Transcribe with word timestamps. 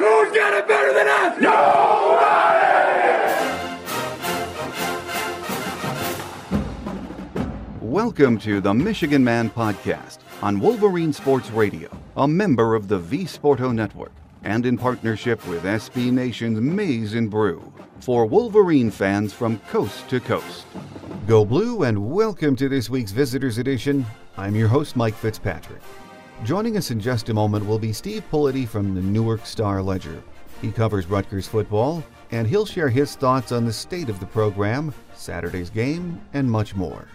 Who's 0.00 0.34
got 0.34 0.54
it 0.54 0.66
better 0.66 0.94
than 0.94 1.08
us? 1.08 1.36
Welcome 7.82 8.38
to 8.38 8.62
the 8.62 8.72
Michigan 8.72 9.22
Man 9.22 9.50
Podcast 9.50 10.20
on 10.40 10.58
Wolverine 10.58 11.12
Sports 11.12 11.50
Radio, 11.50 11.90
a 12.16 12.26
member 12.26 12.74
of 12.74 12.88
the 12.88 12.98
V 12.98 13.24
Sporto 13.24 13.74
Network, 13.74 14.12
and 14.42 14.64
in 14.64 14.78
partnership 14.78 15.46
with 15.46 15.64
SB 15.64 16.10
Nation's 16.10 16.58
Maize 16.62 17.12
and 17.12 17.30
Brew 17.30 17.70
for 18.00 18.24
Wolverine 18.24 18.90
fans 18.90 19.34
from 19.34 19.58
coast 19.68 20.08
to 20.08 20.18
coast. 20.18 20.64
Go 21.26 21.44
Blue 21.44 21.82
and 21.82 22.10
welcome 22.10 22.56
to 22.56 22.70
this 22.70 22.88
week's 22.88 23.12
Visitors 23.12 23.58
Edition. 23.58 24.06
I'm 24.38 24.56
your 24.56 24.68
host, 24.68 24.96
Mike 24.96 25.14
Fitzpatrick. 25.14 25.82
Joining 26.42 26.78
us 26.78 26.90
in 26.90 26.98
just 26.98 27.28
a 27.28 27.34
moment 27.34 27.66
will 27.66 27.78
be 27.78 27.92
Steve 27.92 28.24
Politi 28.32 28.66
from 28.66 28.94
the 28.94 29.00
Newark 29.02 29.44
Star 29.44 29.82
Ledger. 29.82 30.22
He 30.62 30.72
covers 30.72 31.04
Rutgers 31.06 31.46
football, 31.46 32.02
and 32.30 32.48
he'll 32.48 32.64
share 32.64 32.88
his 32.88 33.14
thoughts 33.14 33.52
on 33.52 33.66
the 33.66 33.72
state 33.72 34.08
of 34.08 34.18
the 34.20 34.26
program, 34.26 34.94
Saturday's 35.14 35.68
game, 35.68 36.18
and 36.32 36.50
much 36.50 36.74
more. 36.74 37.06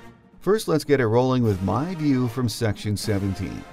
First, 0.41 0.67
let's 0.67 0.83
get 0.83 0.99
it 0.99 1.07
rolling 1.07 1.41
with 1.41 1.59
my 1.63 1.95
view 1.95 2.27
from 2.27 2.47
Section 2.47 2.95
17. 2.95 3.63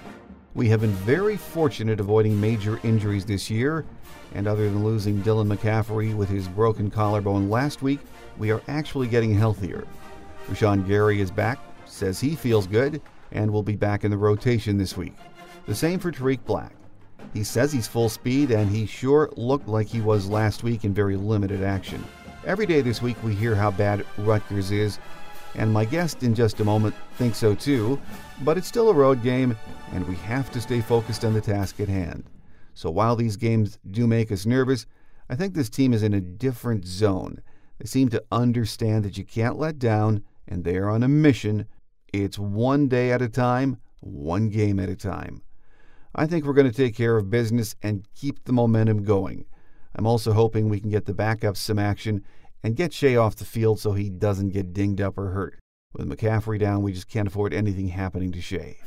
We 0.55 0.71
have 0.71 0.81
been 0.81 0.91
very 0.91 1.37
fortunate 1.37 2.01
avoiding 2.01 2.41
major 2.41 2.81
injuries 2.83 3.27
this 3.27 3.51
year, 3.51 3.85
and 4.35 4.47
other 4.47 4.71
than 4.71 4.83
losing 4.83 5.23
Dylan 5.23 5.55
McCaffrey 5.55 6.15
with 6.17 6.31
his 6.31 6.49
broken 6.49 6.91
collarbone 6.91 7.51
last 7.51 7.83
week, 7.83 8.01
we 8.39 8.51
are 8.51 8.63
actually 8.69 9.07
getting 9.07 9.35
healthier. 9.35 9.85
Rashan 10.49 10.89
Gary 10.89 11.21
is 11.21 11.31
back, 11.31 11.59
says 11.85 12.19
he 12.19 12.35
feels 12.35 12.67
good, 12.67 13.03
and 13.33 13.51
will 13.51 13.63
be 13.63 13.77
back 13.77 14.03
in 14.03 14.11
the 14.11 14.17
rotation 14.17 14.79
this 14.79 14.97
week. 14.97 15.15
The 15.65 15.75
same 15.77 16.01
for 16.01 16.11
Tarik 16.11 16.45
Black. 16.45 16.75
He 17.33 17.45
says 17.45 17.73
he's 17.73 17.87
full 17.87 18.09
speed, 18.09 18.51
and 18.51 18.69
he 18.69 18.85
sure 18.85 19.31
looked 19.37 19.69
like 19.69 19.87
he 19.87 20.01
was 20.01 20.29
last 20.29 20.65
week 20.65 20.85
in 20.85 20.93
very 20.93 21.17
limited 21.17 21.63
action. 21.63 22.05
Every 22.45 22.67
day 22.67 22.81
this 22.81 23.01
week, 23.01 23.17
we 23.23 23.35
hear 23.35 23.55
how 23.55 23.71
bad 23.71 24.05
Rutgers 24.19 24.73
is, 24.73 24.99
and 25.55 25.73
my 25.73 25.85
guest 25.85 26.25
in 26.25 26.35
just 26.35 26.59
a 26.59 26.65
moment 26.65 26.97
thinks 27.17 27.39
so 27.39 27.55
too, 27.55 28.01
but 28.43 28.59
it's 28.59 28.67
still 28.67 28.91
a 28.91 28.95
road 28.95 29.23
game, 29.23 29.57
and 29.93 30.07
we 30.09 30.17
have 30.17 30.51
to 30.51 30.61
stay 30.61 30.81
focused 30.81 31.25
on 31.25 31.33
the 31.33 31.41
task 31.41 31.79
at 31.79 31.89
hand. 31.89 32.25
So 32.75 32.91
while 32.91 33.15
these 33.15 33.37
games 33.37 33.79
do 33.93 34.09
make 34.09 34.33
us 34.33 34.45
nervous, 34.45 34.87
I 35.31 35.37
think 35.37 35.55
this 35.55 35.71
team 35.71 35.93
is 35.93 36.03
in 36.03 36.15
a 36.15 36.21
different 36.21 36.85
zone. 36.85 37.41
They 37.79 37.87
seem 37.87 38.09
to 38.09 38.25
understand 38.33 39.05
that 39.05 39.17
you 39.17 39.25
can't 39.25 39.59
let 39.59 39.79
down, 39.79 40.25
and 40.49 40.65
they 40.65 40.77
are 40.77 40.91
on 40.91 41.05
a 41.05 41.09
mission. 41.09 41.67
It's 42.13 42.39
one 42.39 42.89
day 42.89 43.13
at 43.13 43.23
a 43.23 43.29
time, 43.29 43.79
one 44.01 44.49
game 44.49 44.81
at 44.81 44.89
a 44.89 44.97
time. 44.97 45.43
I 46.15 46.27
think 46.27 46.45
we're 46.45 46.53
going 46.53 46.71
to 46.71 46.77
take 46.77 46.95
care 46.95 47.17
of 47.17 47.31
business 47.31 47.75
and 47.83 48.07
keep 48.15 48.45
the 48.45 48.53
momentum 48.53 49.03
going. 49.03 49.47
I'm 49.95 50.07
also 50.07 50.33
hoping 50.33 50.69
we 50.69 50.81
can 50.81 50.91
get 50.91 51.07
the 51.07 51.15
backups 51.15 51.57
some 51.57 51.79
action 51.79 52.23
and 52.63 52.77
get 52.77 52.93
Shea 52.93 53.17
off 53.17 53.37
the 53.37 53.47
field 53.47 53.81
so 53.81 53.93
he 53.93 54.11
doesn't 54.11 54.51
get 54.51 54.75
dinged 54.75 55.01
up 55.01 55.17
or 55.17 55.31
hurt. 55.31 55.59
With 55.95 56.09
McCaffrey 56.09 56.59
down, 56.59 56.83
we 56.83 56.93
just 56.93 57.09
can't 57.09 57.29
afford 57.29 57.55
anything 57.55 57.89
happening 57.89 58.31
to 58.33 58.43
Shea. 58.43 58.79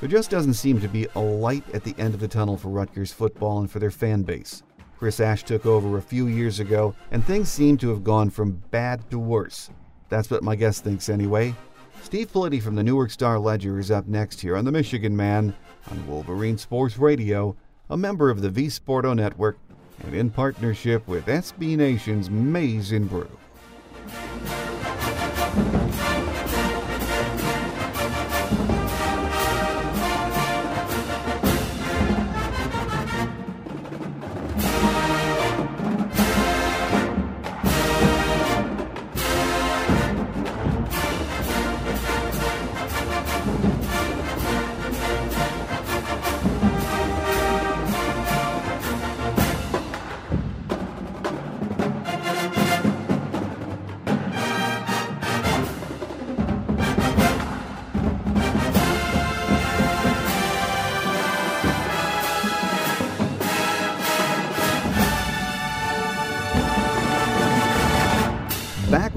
There 0.00 0.08
just 0.08 0.30
doesn't 0.30 0.54
seem 0.54 0.80
to 0.80 0.88
be 0.88 1.06
a 1.14 1.20
light 1.20 1.64
at 1.74 1.84
the 1.84 1.94
end 1.98 2.14
of 2.14 2.20
the 2.20 2.28
tunnel 2.28 2.56
for 2.56 2.68
Rutgers 2.68 3.12
football 3.12 3.60
and 3.60 3.70
for 3.70 3.78
their 3.78 3.90
fan 3.90 4.22
base. 4.22 4.62
Chris 4.98 5.20
Ash 5.20 5.42
took 5.42 5.66
over 5.66 5.98
a 5.98 6.02
few 6.02 6.26
years 6.26 6.60
ago, 6.60 6.94
and 7.10 7.22
things 7.24 7.50
seem 7.50 7.76
to 7.78 7.90
have 7.90 8.02
gone 8.02 8.30
from 8.30 8.62
bad 8.70 9.10
to 9.10 9.18
worse. 9.18 9.68
That's 10.08 10.30
what 10.30 10.42
my 10.42 10.56
guest 10.56 10.84
thinks 10.84 11.10
anyway. 11.10 11.54
Steve 12.02 12.32
Politi 12.32 12.62
from 12.62 12.76
the 12.76 12.82
Newark 12.82 13.10
Star 13.10 13.38
Ledger 13.38 13.78
is 13.78 13.90
up 13.90 14.06
next 14.06 14.40
here 14.40 14.56
on 14.56 14.64
the 14.64 14.72
Michigan 14.72 15.16
Man 15.16 15.54
on 15.90 16.06
Wolverine 16.06 16.58
Sports 16.58 16.98
Radio, 16.98 17.56
a 17.90 17.96
member 17.96 18.30
of 18.30 18.42
the 18.42 18.50
V 18.50 18.66
Sporto 18.66 19.14
Network, 19.14 19.58
and 20.04 20.14
in 20.14 20.30
partnership 20.30 21.06
with 21.08 21.26
SB 21.26 21.76
Nation's 21.76 22.30
Maize 22.30 22.92
and 22.92 23.08
Brew. 23.08 23.28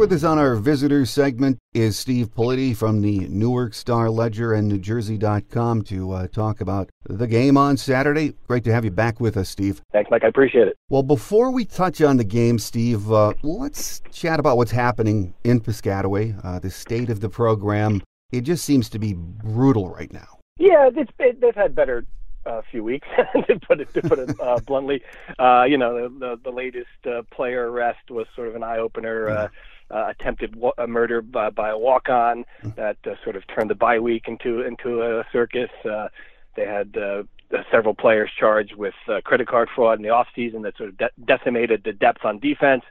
With 0.10 0.24
us 0.24 0.28
on 0.28 0.40
our 0.40 0.56
visitors 0.56 1.12
segment 1.12 1.60
is 1.72 1.96
Steve 1.96 2.34
Politi 2.34 2.76
from 2.76 3.02
the 3.02 3.28
Newark 3.28 3.76
Star 3.76 4.10
Ledger 4.10 4.54
and 4.54 4.72
NewJersey.com 4.72 5.84
to 5.84 6.12
uh, 6.12 6.28
talk 6.28 6.62
about 6.62 6.90
the 7.04 7.28
game 7.28 7.58
on 7.58 7.78
Saturday. 7.78 8.34
Great 8.48 8.64
to 8.64 8.74
have 8.74 8.84
you 8.84 8.90
back 8.90 9.20
with 9.20 9.38
us, 9.38 9.50
Steve. 9.50 9.84
Thanks, 9.92 10.10
Mike. 10.10 10.24
I 10.24 10.28
appreciate 10.28 10.68
it. 10.68 10.78
Well, 10.90 11.04
before 11.04 11.52
we 11.52 11.64
touch 11.64 12.02
on 12.02 12.18
the 12.18 12.24
game, 12.24 12.58
Steve, 12.58 13.12
uh, 13.12 13.34
let's 13.44 14.02
chat 14.12 14.40
about 14.40 14.58
what's 14.58 14.72
happening 14.72 15.36
in 15.44 15.62
Piscataway, 15.62 16.44
uh, 16.44 16.58
the 16.58 16.72
state 16.72 17.12
of 17.12 17.20
the 17.20 17.30
program. 17.30 18.02
It 18.32 18.42
just 18.42 18.66
seems 18.66 18.90
to 18.90 19.00
be 19.00 19.14
brutal 19.14 19.90
right 19.90 20.12
now. 20.12 20.40
Yeah, 20.58 20.90
it's, 20.92 21.12
it, 21.20 21.40
they've 21.40 21.54
had 21.54 21.76
better 21.76 22.04
a 22.48 22.64
few 22.72 22.84
weeks, 22.84 23.08
to 23.48 23.60
put 23.60 23.80
it 23.80 23.94
to 23.94 24.02
put 24.02 24.18
it 24.18 24.40
uh, 24.40 24.60
bluntly. 24.66 25.04
Uh, 25.38 25.66
you 25.68 25.78
know, 25.78 26.10
the 26.10 26.20
the, 26.20 26.40
the 26.46 26.52
latest 26.52 26.88
uh, 27.06 27.22
player 27.32 27.72
arrest 27.72 28.10
was 28.10 28.26
sort 28.36 28.48
of 28.48 28.56
an 28.56 28.64
eye 28.64 28.80
opener. 28.80 29.30
Uh, 29.30 29.48
uh, 29.92 30.08
attempted 30.10 30.56
wa- 30.56 30.74
a 30.78 30.88
murder 30.88 31.22
by, 31.22 31.50
by 31.50 31.70
a 31.70 31.78
walk 31.78 32.10
on 32.10 32.46
that 32.76 32.98
uh, 33.06 33.12
sort 33.24 33.36
of 33.36 33.44
turned 33.48 33.70
the 33.70 33.76
bye 33.76 34.00
week 34.00 34.28
into 34.28 34.62
into 34.62 35.02
a 35.02 35.24
circus. 35.32 35.70
Uh, 35.84 36.08
they 36.56 36.66
had 36.66 36.96
uh, 36.98 37.24
uh, 37.54 37.64
several 37.72 37.94
players 37.94 38.30
charged 38.38 38.76
with 38.76 38.94
uh, 39.08 39.22
credit 39.24 39.48
card 39.48 39.70
fraud 39.76 39.98
in 39.98 40.04
the 40.04 40.10
off 40.10 40.28
season 40.36 40.62
that 40.62 40.78
sort 40.78 40.90
of 40.90 40.98
de- 40.98 41.10
decimated 41.26 41.82
the 41.84 41.94
depth 41.94 42.24
on 42.24 42.40
defense. 42.40 42.84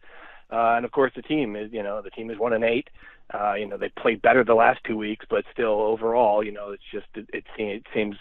Uh, 0.50 0.74
and 0.76 0.84
of 0.84 0.92
course, 0.92 1.12
the 1.14 1.22
team 1.22 1.56
is 1.56 1.72
you 1.72 1.82
know 1.82 2.00
the 2.02 2.10
team 2.10 2.30
is 2.30 2.38
one 2.38 2.52
and 2.52 2.64
eight. 2.64 2.88
Uh, 3.32 3.52
you 3.54 3.66
know 3.66 3.76
they 3.76 3.90
played 3.90 4.22
better 4.22 4.42
the 4.42 4.54
last 4.54 4.80
two 4.84 4.96
weeks, 4.96 5.26
but 5.28 5.44
still 5.52 5.80
overall, 5.82 6.42
you 6.42 6.50
know 6.50 6.70
it's 6.70 6.82
just 6.90 7.06
it, 7.14 7.28
it, 7.32 7.44
it 7.58 7.82
seems 7.94 8.16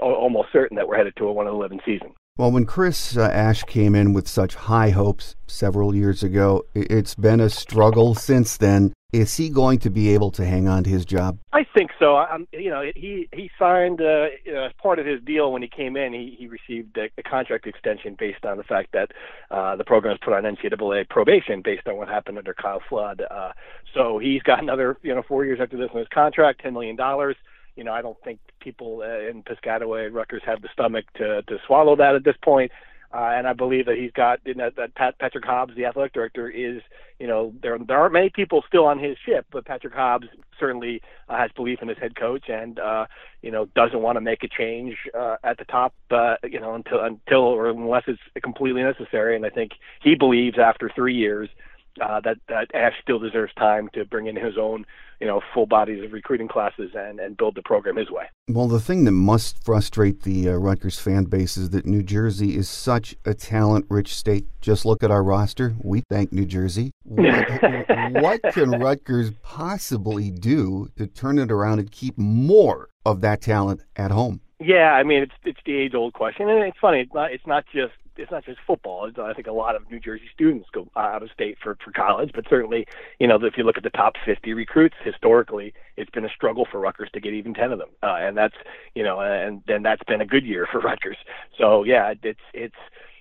almost 0.00 0.48
certain 0.52 0.76
that 0.76 0.86
we're 0.86 0.96
headed 0.96 1.16
to 1.16 1.26
a 1.26 1.32
one 1.32 1.48
eleven 1.48 1.80
season. 1.84 2.12
Well, 2.36 2.50
when 2.50 2.66
Chris 2.66 3.16
uh, 3.16 3.30
Ash 3.32 3.62
came 3.62 3.94
in 3.94 4.12
with 4.12 4.26
such 4.26 4.56
high 4.56 4.90
hopes 4.90 5.36
several 5.46 5.94
years 5.94 6.24
ago, 6.24 6.64
it's 6.74 7.14
been 7.14 7.38
a 7.38 7.48
struggle 7.48 8.16
since 8.16 8.56
then. 8.56 8.92
Is 9.12 9.36
he 9.36 9.48
going 9.48 9.78
to 9.78 9.90
be 9.90 10.12
able 10.12 10.32
to 10.32 10.44
hang 10.44 10.66
on 10.66 10.82
to 10.82 10.90
his 10.90 11.04
job? 11.04 11.38
I 11.52 11.64
think 11.72 11.92
so. 11.96 12.16
I'm, 12.16 12.48
you 12.52 12.70
know, 12.70 12.90
he 12.96 13.28
he 13.32 13.52
signed 13.56 14.00
uh, 14.00 14.26
you 14.44 14.52
know, 14.52 14.64
as 14.64 14.72
part 14.82 14.98
of 14.98 15.06
his 15.06 15.22
deal 15.22 15.52
when 15.52 15.62
he 15.62 15.68
came 15.68 15.96
in. 15.96 16.12
He 16.12 16.34
he 16.36 16.48
received 16.48 16.98
a, 16.98 17.08
a 17.16 17.22
contract 17.22 17.68
extension 17.68 18.16
based 18.18 18.44
on 18.44 18.56
the 18.56 18.64
fact 18.64 18.90
that 18.94 19.12
uh, 19.52 19.76
the 19.76 19.84
program 19.84 20.14
was 20.14 20.20
put 20.20 20.32
on 20.32 20.42
NCAA 20.42 21.08
probation 21.08 21.62
based 21.62 21.86
on 21.86 21.96
what 21.96 22.08
happened 22.08 22.38
under 22.38 22.52
Kyle 22.52 22.82
Flood. 22.88 23.22
Uh, 23.30 23.52
so 23.94 24.18
he's 24.18 24.42
got 24.42 24.60
another 24.60 24.98
you 25.02 25.14
know 25.14 25.22
four 25.22 25.44
years 25.44 25.60
after 25.62 25.76
this 25.76 25.90
in 25.92 26.00
his 26.00 26.08
contract, 26.08 26.62
ten 26.62 26.72
million 26.72 26.96
dollars. 26.96 27.36
You 27.76 27.84
know, 27.84 27.92
I 27.92 28.02
don't 28.02 28.20
think 28.22 28.40
people 28.60 29.02
uh, 29.02 29.28
in 29.28 29.42
Piscataway 29.42 30.12
Rutgers 30.12 30.42
have 30.46 30.62
the 30.62 30.68
stomach 30.72 31.04
to 31.16 31.42
to 31.42 31.58
swallow 31.66 31.96
that 31.96 32.14
at 32.14 32.24
this 32.24 32.36
point. 32.42 32.72
Uh, 33.14 33.30
and 33.32 33.46
I 33.46 33.52
believe 33.52 33.86
that 33.86 33.96
he's 33.96 34.10
got 34.10 34.40
you 34.44 34.54
know, 34.54 34.70
that 34.76 34.96
Pat, 34.96 35.16
Patrick 35.20 35.44
Hobbs, 35.44 35.76
the 35.76 35.84
athletic 35.84 36.12
director, 36.14 36.50
is 36.50 36.82
you 37.20 37.28
know 37.28 37.54
there 37.62 37.78
there 37.78 37.96
aren't 37.96 38.12
many 38.12 38.28
people 38.28 38.64
still 38.66 38.86
on 38.86 38.98
his 38.98 39.16
ship, 39.24 39.46
but 39.52 39.64
Patrick 39.64 39.94
Hobbs 39.94 40.26
certainly 40.58 41.00
uh, 41.28 41.36
has 41.36 41.52
belief 41.54 41.78
in 41.80 41.86
his 41.86 41.98
head 41.98 42.16
coach, 42.16 42.48
and 42.48 42.80
uh, 42.80 43.06
you 43.40 43.52
know 43.52 43.66
doesn't 43.76 44.02
want 44.02 44.16
to 44.16 44.20
make 44.20 44.42
a 44.42 44.48
change 44.48 44.96
uh, 45.16 45.36
at 45.44 45.58
the 45.58 45.64
top, 45.64 45.94
uh, 46.10 46.34
you 46.42 46.58
know 46.58 46.74
until 46.74 47.04
until 47.04 47.42
or 47.42 47.70
unless 47.70 48.02
it's 48.08 48.20
completely 48.42 48.82
necessary. 48.82 49.36
And 49.36 49.46
I 49.46 49.50
think 49.50 49.72
he 50.02 50.16
believes 50.16 50.58
after 50.58 50.90
three 50.92 51.14
years 51.14 51.48
uh, 52.00 52.20
that 52.20 52.36
that 52.48 52.74
Ash 52.74 52.94
still 53.02 53.18
deserves 53.18 53.52
time 53.54 53.88
to 53.94 54.04
bring 54.04 54.26
in 54.26 54.36
his 54.36 54.58
own, 54.58 54.84
you 55.20 55.26
know, 55.26 55.40
full 55.52 55.66
bodies 55.66 56.04
of 56.04 56.12
recruiting 56.12 56.48
classes 56.48 56.90
and 56.94 57.20
and 57.20 57.36
build 57.36 57.54
the 57.54 57.62
program 57.62 57.96
his 57.96 58.10
way. 58.10 58.24
Well, 58.48 58.68
the 58.68 58.80
thing 58.80 59.04
that 59.04 59.12
must 59.12 59.64
frustrate 59.64 60.22
the 60.22 60.50
uh, 60.50 60.52
Rutgers 60.52 60.98
fan 60.98 61.24
base 61.24 61.56
is 61.56 61.70
that 61.70 61.86
New 61.86 62.02
Jersey 62.02 62.56
is 62.56 62.68
such 62.68 63.14
a 63.24 63.34
talent-rich 63.34 64.14
state. 64.14 64.46
Just 64.60 64.84
look 64.84 65.02
at 65.02 65.10
our 65.10 65.22
roster. 65.22 65.74
We 65.82 66.02
thank 66.10 66.32
New 66.32 66.46
Jersey. 66.46 66.90
What, 67.04 67.62
what 68.12 68.42
can 68.52 68.70
Rutgers 68.80 69.30
possibly 69.42 70.30
do 70.30 70.88
to 70.96 71.06
turn 71.06 71.38
it 71.38 71.50
around 71.50 71.78
and 71.78 71.90
keep 71.90 72.18
more 72.18 72.88
of 73.04 73.20
that 73.22 73.40
talent 73.40 73.82
at 73.96 74.10
home? 74.10 74.40
Yeah, 74.60 74.92
I 74.92 75.02
mean 75.02 75.22
it's 75.22 75.34
it's 75.44 75.60
the 75.66 75.76
age-old 75.76 76.14
question, 76.14 76.48
and 76.48 76.62
it's 76.64 76.78
funny. 76.80 77.00
It's 77.00 77.12
not 77.12 77.32
it's 77.32 77.46
not 77.46 77.64
just 77.72 77.92
it's 78.16 78.30
not 78.30 78.44
just 78.44 78.58
football. 78.66 79.10
I 79.18 79.32
think 79.32 79.46
a 79.46 79.52
lot 79.52 79.76
of 79.76 79.90
New 79.90 80.00
Jersey 80.00 80.28
students 80.32 80.68
go 80.72 80.88
out 80.96 81.22
of 81.22 81.30
state 81.30 81.58
for 81.62 81.76
for 81.84 81.92
college, 81.92 82.30
but 82.34 82.44
certainly, 82.48 82.86
you 83.18 83.26
know, 83.26 83.36
if 83.42 83.56
you 83.56 83.64
look 83.64 83.76
at 83.76 83.82
the 83.82 83.90
top 83.90 84.14
50 84.24 84.52
recruits 84.54 84.96
historically, 85.04 85.74
it's 85.96 86.10
been 86.10 86.24
a 86.24 86.28
struggle 86.28 86.66
for 86.70 86.80
Rutgers 86.80 87.10
to 87.14 87.20
get 87.20 87.32
even 87.32 87.54
10 87.54 87.72
of 87.72 87.78
them, 87.78 87.90
uh, 88.02 88.16
and 88.20 88.36
that's 88.36 88.56
you 88.94 89.02
know, 89.02 89.20
and 89.20 89.62
then 89.66 89.82
that's 89.82 90.02
been 90.04 90.20
a 90.20 90.26
good 90.26 90.44
year 90.44 90.66
for 90.70 90.80
Rutgers. 90.80 91.16
So 91.58 91.84
yeah, 91.84 92.14
it's 92.22 92.40
it's 92.52 92.74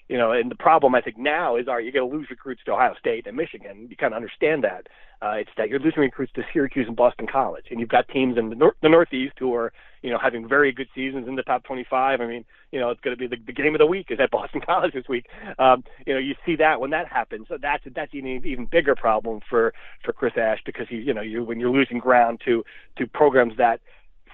you 0.10 0.18
know, 0.18 0.32
and 0.32 0.52
the 0.52 0.56
problem 0.56 0.96
I 0.96 1.02
think 1.02 1.18
now 1.18 1.56
is, 1.56 1.68
are 1.68 1.80
you 1.80 1.92
going 1.92 2.10
to 2.10 2.16
lose 2.16 2.28
recruits 2.30 2.62
to 2.66 2.74
Ohio 2.74 2.94
State 3.00 3.26
and 3.26 3.38
Michigan? 3.38 3.88
You 3.90 3.96
kind 3.96 4.14
of 4.14 4.18
understand 4.18 4.64
that. 4.64 4.88
Uh, 5.22 5.36
it's 5.38 5.50
that 5.56 5.70
you're 5.70 5.80
losing 5.80 6.02
recruits 6.02 6.34
to 6.34 6.44
Syracuse 6.52 6.86
and 6.86 6.98
Boston 6.98 7.28
College, 7.32 7.66
and 7.72 7.80
you've 7.80 7.88
got 7.88 8.10
teams 8.10 8.38
in 8.38 8.50
the, 8.50 8.56
nor- 8.56 8.76
the 8.82 8.90
Northeast 8.90 9.36
who 9.40 9.56
are, 9.56 9.72
you 10.02 10.10
know, 10.10 10.18
having 10.22 10.50
very 10.50 10.74
good 10.74 10.88
seasons 10.94 11.30
in 11.30 11.36
the 11.36 11.44
top 11.44 11.64
25. 11.64 12.20
I 12.20 12.28
mean, 12.28 12.44
you 12.72 12.80
know, 12.80 12.90
it's 12.90 13.00
going 13.00 13.16
to 13.16 13.20
be 13.20 13.34
the, 13.34 13.42
the 13.46 13.54
game 13.54 13.74
of 13.74 13.80
the 13.80 13.86
week 13.86 14.08
is 14.10 14.20
at 14.20 14.32
Boston 14.32 14.60
College 14.60 14.94
this 14.94 15.08
week. 15.08 15.28
Um, 15.58 15.86
you 16.06 16.14
know, 16.14 16.20
you 16.20 16.36
see 16.46 16.58
that 16.58 16.82
when 16.82 16.90
that 16.90 17.08
happens. 17.08 17.48
So 17.48 17.58
that's 17.62 17.84
that's 17.96 18.14
an 18.14 18.28
even 18.46 18.66
bigger 18.66 18.96
problem 18.96 19.40
for 19.50 19.74
for 20.04 20.12
Chris 20.12 20.34
Ash 20.36 20.60
because 20.66 20.88
he, 20.90 20.98
you 20.98 21.14
know, 21.14 21.22
you 21.22 21.46
when 21.46 21.62
you're 21.62 21.72
losing 21.72 22.00
ground 22.00 22.42
to 22.44 22.66
to 22.98 23.08
programs 23.08 23.56
that 23.58 23.80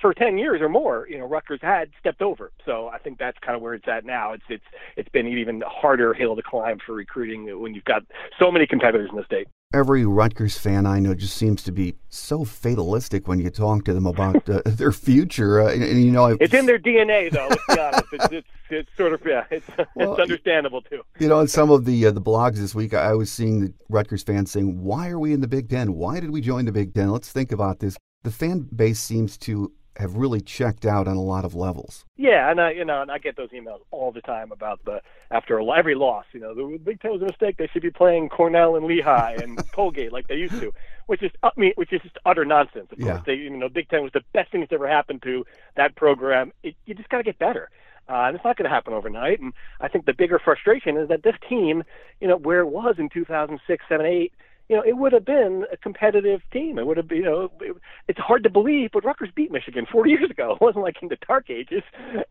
for 0.02 0.14
10 0.14 0.38
years 0.38 0.62
or 0.62 0.70
more, 0.70 1.08
you 1.10 1.18
know, 1.18 1.26
Rutgers 1.26 1.60
had 1.62 1.90
stepped 2.00 2.22
over. 2.22 2.52
So 2.66 2.88
I 2.88 2.98
think 2.98 3.20
that's 3.20 3.38
kind 3.40 3.56
of 3.56 3.62
where 3.62 3.74
it's 3.74 3.88
at 3.88 4.06
now. 4.06 4.34
It's 4.34 4.44
it's 4.50 4.64
it's 4.96 5.10
been 5.10 5.26
an 5.26 5.38
even 5.38 5.62
harder 5.66 6.14
hill 6.14 6.36
to 6.36 6.42
climb 6.42 6.80
for 6.86 6.94
recruiting 6.94 7.60
when 7.60 7.74
you've 7.74 7.86
got 7.86 8.04
so 8.38 8.52
many 8.52 8.66
competitors 8.66 9.10
in 9.12 9.18
the 9.18 9.26
state. 9.26 9.48
Every 9.72 10.04
Rutgers 10.04 10.58
fan 10.58 10.88
I 10.88 11.00
know 11.00 11.14
just 11.14 11.38
seems 11.38 11.62
to 11.64 11.72
be 11.72 11.94
so 12.10 12.44
fatalistic 12.44 13.28
when 13.28 13.38
you 13.40 13.52
talk 13.52 13.86
to 13.86 13.94
them 13.94 14.08
about 14.08 14.50
uh, 14.50 14.62
their 14.66 14.92
future. 14.92 15.62
Uh, 15.62 15.72
and, 15.72 15.84
and, 15.84 16.04
you 16.04 16.10
know, 16.12 16.26
I've, 16.26 16.38
it's 16.42 16.56
in 16.56 16.66
their 16.66 16.80
DNA, 16.80 17.30
though. 17.32 17.50
Let's 17.50 17.64
be 17.68 17.80
honest. 17.80 18.06
It's, 18.14 18.26
it's, 18.32 18.48
it's 18.72 18.98
sort 18.98 19.14
of 19.14 19.22
yeah, 19.24 19.46
it's, 19.52 19.68
well, 19.96 20.14
it's 20.14 20.22
understandable 20.22 20.82
too. 20.82 21.04
You 21.20 21.28
know, 21.28 21.40
in 21.40 21.48
some 21.48 21.70
of 21.70 21.86
the 21.86 22.08
uh, 22.08 22.12
the 22.12 22.22
blogs 22.22 22.56
this 22.56 22.74
week, 22.74 22.96
I 22.96 23.14
was 23.14 23.32
seeing 23.32 23.62
the 23.62 23.74
Rutgers 23.90 24.24
fans 24.24 24.52
saying, 24.52 24.82
"Why 24.82 25.10
are 25.10 25.20
we 25.20 25.34
in 25.34 25.42
the 25.42 25.48
Big 25.48 25.70
Ten? 25.70 25.94
Why 25.94 26.20
did 26.20 26.32
we 26.32 26.42
join 26.42 26.66
the 26.66 26.72
Big 26.72 26.96
Ten? 26.96 27.12
Let's 27.12 27.32
think 27.32 27.52
about 27.52 27.80
this." 27.80 27.96
The 28.24 28.32
fan 28.32 28.68
base 28.76 29.00
seems 29.00 29.38
to 29.40 29.72
have 30.00 30.16
really 30.16 30.40
checked 30.40 30.86
out 30.86 31.10
on 31.10 31.18
a 31.18 31.22
lot 31.22 31.44
of 31.44 31.54
levels. 31.54 32.06
Yeah, 32.16 32.50
and 32.50 32.62
I, 32.62 32.72
you 32.72 32.86
know, 32.86 33.02
and 33.02 33.12
I 33.12 33.18
get 33.18 33.36
those 33.36 33.50
emails 33.50 33.80
all 33.92 34.14
the 34.14 34.22
time 34.22 34.52
about 34.52 34.80
the 34.86 35.02
after 35.30 35.60
every 35.60 35.94
loss. 35.94 36.26
You 36.32 36.40
know, 36.40 36.56
the 36.56 36.78
Big 36.78 37.02
Ten 37.02 37.12
was 37.12 37.22
a 37.22 37.26
mistake. 37.26 37.58
They 37.58 37.68
should 37.68 37.82
be 37.82 37.92
playing 37.92 38.30
Cornell 38.30 38.78
and 38.78 38.86
Lehigh 38.86 39.36
and 39.42 39.60
Colgate 39.74 40.14
like 40.14 40.30
they 40.30 40.36
used 40.36 40.58
to, 40.62 40.72
which 41.08 41.22
is, 41.22 41.32
I 41.44 41.50
mean, 41.58 41.74
which 41.76 41.92
is 41.92 42.02
just 42.02 42.18
utter 42.26 42.46
nonsense. 42.46 42.88
Of 42.92 43.00
yeah. 43.00 43.12
course, 43.12 43.24
they, 43.26 43.34
you 43.34 43.50
know, 43.50 43.68
Big 43.68 43.90
Ten 43.90 44.02
was 44.02 44.14
the 44.14 44.24
best 44.34 44.52
thing 44.54 44.62
that's 44.62 44.72
ever 44.72 44.88
happened 44.88 45.22
to 45.24 45.46
that 45.76 45.96
program. 45.96 46.54
It, 46.64 46.76
you 46.86 46.94
just 46.96 47.10
got 47.10 47.18
to 47.18 47.24
get 47.24 47.38
better. 47.38 47.70
Uh, 48.08 48.26
and 48.26 48.36
it's 48.36 48.46
not 48.46 48.58
going 48.58 48.68
to 48.68 48.74
happen 48.74 48.94
overnight. 48.94 49.40
And 49.40 49.54
I 49.82 49.88
think 49.88 50.06
the 50.06 50.14
bigger 50.14 50.40
frustration 50.40 50.98
is 50.98 51.10
that 51.10 51.24
this 51.24 51.36
team, 51.48 51.84
you 52.20 52.28
know, 52.28 52.38
where 52.38 52.62
it 52.62 52.68
was 52.68 52.96
in 52.98 53.10
2006, 53.10 53.86
7, 53.88 54.06
8, 54.06 54.34
you 54.70 54.76
know, 54.76 54.84
it 54.86 54.98
would 54.98 55.14
have 55.14 55.26
been 55.26 55.66
a 55.74 55.78
competitive 55.78 56.42
team. 56.54 56.78
It 56.78 56.86
would 56.86 56.98
have 56.98 57.08
been, 57.08 57.18
you 57.18 57.24
know, 57.24 57.52
it, 57.60 57.76
it's 58.08 58.20
hard 58.20 58.44
to 58.44 58.52
believe, 58.52 58.92
but 58.94 59.04
Rutgers 59.04 59.32
beat 59.36 59.52
Michigan 59.52 59.88
40 59.92 60.10
years 60.12 60.30
ago. 60.30 60.54
It 60.54 60.62
wasn't 60.62 60.84
like 60.84 60.98
in 61.02 61.10
the 61.10 61.18
dark 61.28 61.50
ages. 61.50 61.82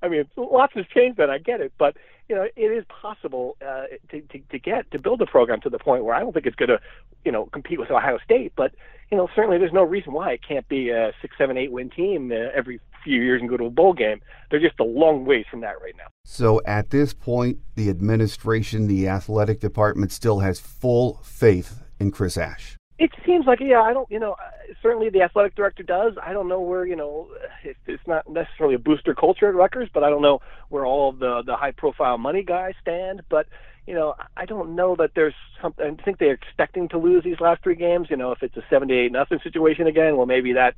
I 0.02 0.08
mean, 0.08 0.24
lots 0.36 0.74
has 0.74 0.86
changed 0.86 1.18
then. 1.18 1.30
I 1.30 1.38
get 1.38 1.60
it, 1.60 1.72
but 1.78 1.96
you 2.28 2.36
know, 2.36 2.46
it 2.56 2.60
is 2.60 2.84
possible 2.88 3.56
uh, 3.66 3.84
to, 4.10 4.20
to 4.20 4.38
to 4.50 4.58
get 4.58 4.90
to 4.92 5.00
build 5.00 5.20
a 5.20 5.26
program 5.26 5.60
to 5.62 5.70
the 5.70 5.78
point 5.78 6.04
where 6.04 6.14
I 6.14 6.20
don't 6.20 6.32
think 6.32 6.46
it's 6.46 6.56
going 6.56 6.68
to, 6.68 6.78
you 7.24 7.32
know, 7.32 7.46
compete 7.46 7.80
with 7.80 7.90
Ohio 7.90 8.18
State, 8.24 8.52
but 8.54 8.72
you 9.10 9.16
know, 9.16 9.28
certainly 9.34 9.58
there's 9.58 9.72
no 9.72 9.82
reason 9.82 10.12
why 10.12 10.32
it 10.32 10.40
can't 10.46 10.68
be 10.68 10.90
a 10.90 11.12
six, 11.22 11.34
seven, 11.38 11.56
eight 11.56 11.72
win 11.72 11.90
team 11.90 12.30
uh, 12.30 12.50
every 12.54 12.78
few 13.02 13.22
years 13.22 13.40
and 13.40 13.48
go 13.48 13.56
to 13.56 13.64
a 13.64 13.70
bowl 13.70 13.94
game. 13.94 14.20
They're 14.50 14.60
just 14.60 14.78
a 14.78 14.84
long 14.84 15.24
ways 15.24 15.46
from 15.50 15.62
that 15.62 15.80
right 15.80 15.94
now. 15.96 16.08
So 16.24 16.60
at 16.66 16.90
this 16.90 17.14
point, 17.14 17.58
the 17.74 17.88
administration, 17.88 18.86
the 18.86 19.08
athletic 19.08 19.60
department 19.60 20.12
still 20.12 20.40
has 20.40 20.60
full 20.60 21.20
faith 21.24 21.82
in 21.98 22.10
Chris 22.10 22.36
Ash? 22.36 22.76
It 22.98 23.12
seems 23.24 23.46
like 23.46 23.60
yeah. 23.60 23.80
I 23.80 23.92
don't 23.92 24.10
you 24.10 24.18
know 24.18 24.34
certainly 24.82 25.08
the 25.08 25.22
athletic 25.22 25.54
director 25.54 25.84
does. 25.84 26.14
I 26.20 26.32
don't 26.32 26.48
know 26.48 26.60
where 26.60 26.84
you 26.84 26.96
know 26.96 27.28
it's 27.86 28.06
not 28.08 28.28
necessarily 28.28 28.74
a 28.74 28.78
booster 28.78 29.14
culture 29.14 29.48
at 29.48 29.54
Rutgers, 29.54 29.88
but 29.94 30.02
I 30.02 30.10
don't 30.10 30.22
know 30.22 30.40
where 30.68 30.84
all 30.84 31.10
of 31.10 31.20
the 31.20 31.42
the 31.46 31.56
high 31.56 31.70
profile 31.70 32.18
money 32.18 32.42
guys 32.42 32.74
stand. 32.80 33.22
But 33.28 33.46
you 33.86 33.94
know 33.94 34.14
I 34.36 34.46
don't 34.46 34.74
know 34.74 34.96
that 34.96 35.12
there's 35.14 35.34
something. 35.62 35.96
I 36.00 36.02
think 36.02 36.18
they're 36.18 36.32
expecting 36.32 36.88
to 36.88 36.98
lose 36.98 37.22
these 37.22 37.40
last 37.40 37.62
three 37.62 37.76
games. 37.76 38.08
You 38.10 38.16
know 38.16 38.32
if 38.32 38.42
it's 38.42 38.56
a 38.56 38.64
seventy 38.68 38.94
eight 38.94 39.12
nothing 39.12 39.38
situation 39.44 39.86
again, 39.86 40.16
well 40.16 40.26
maybe 40.26 40.54
that 40.54 40.74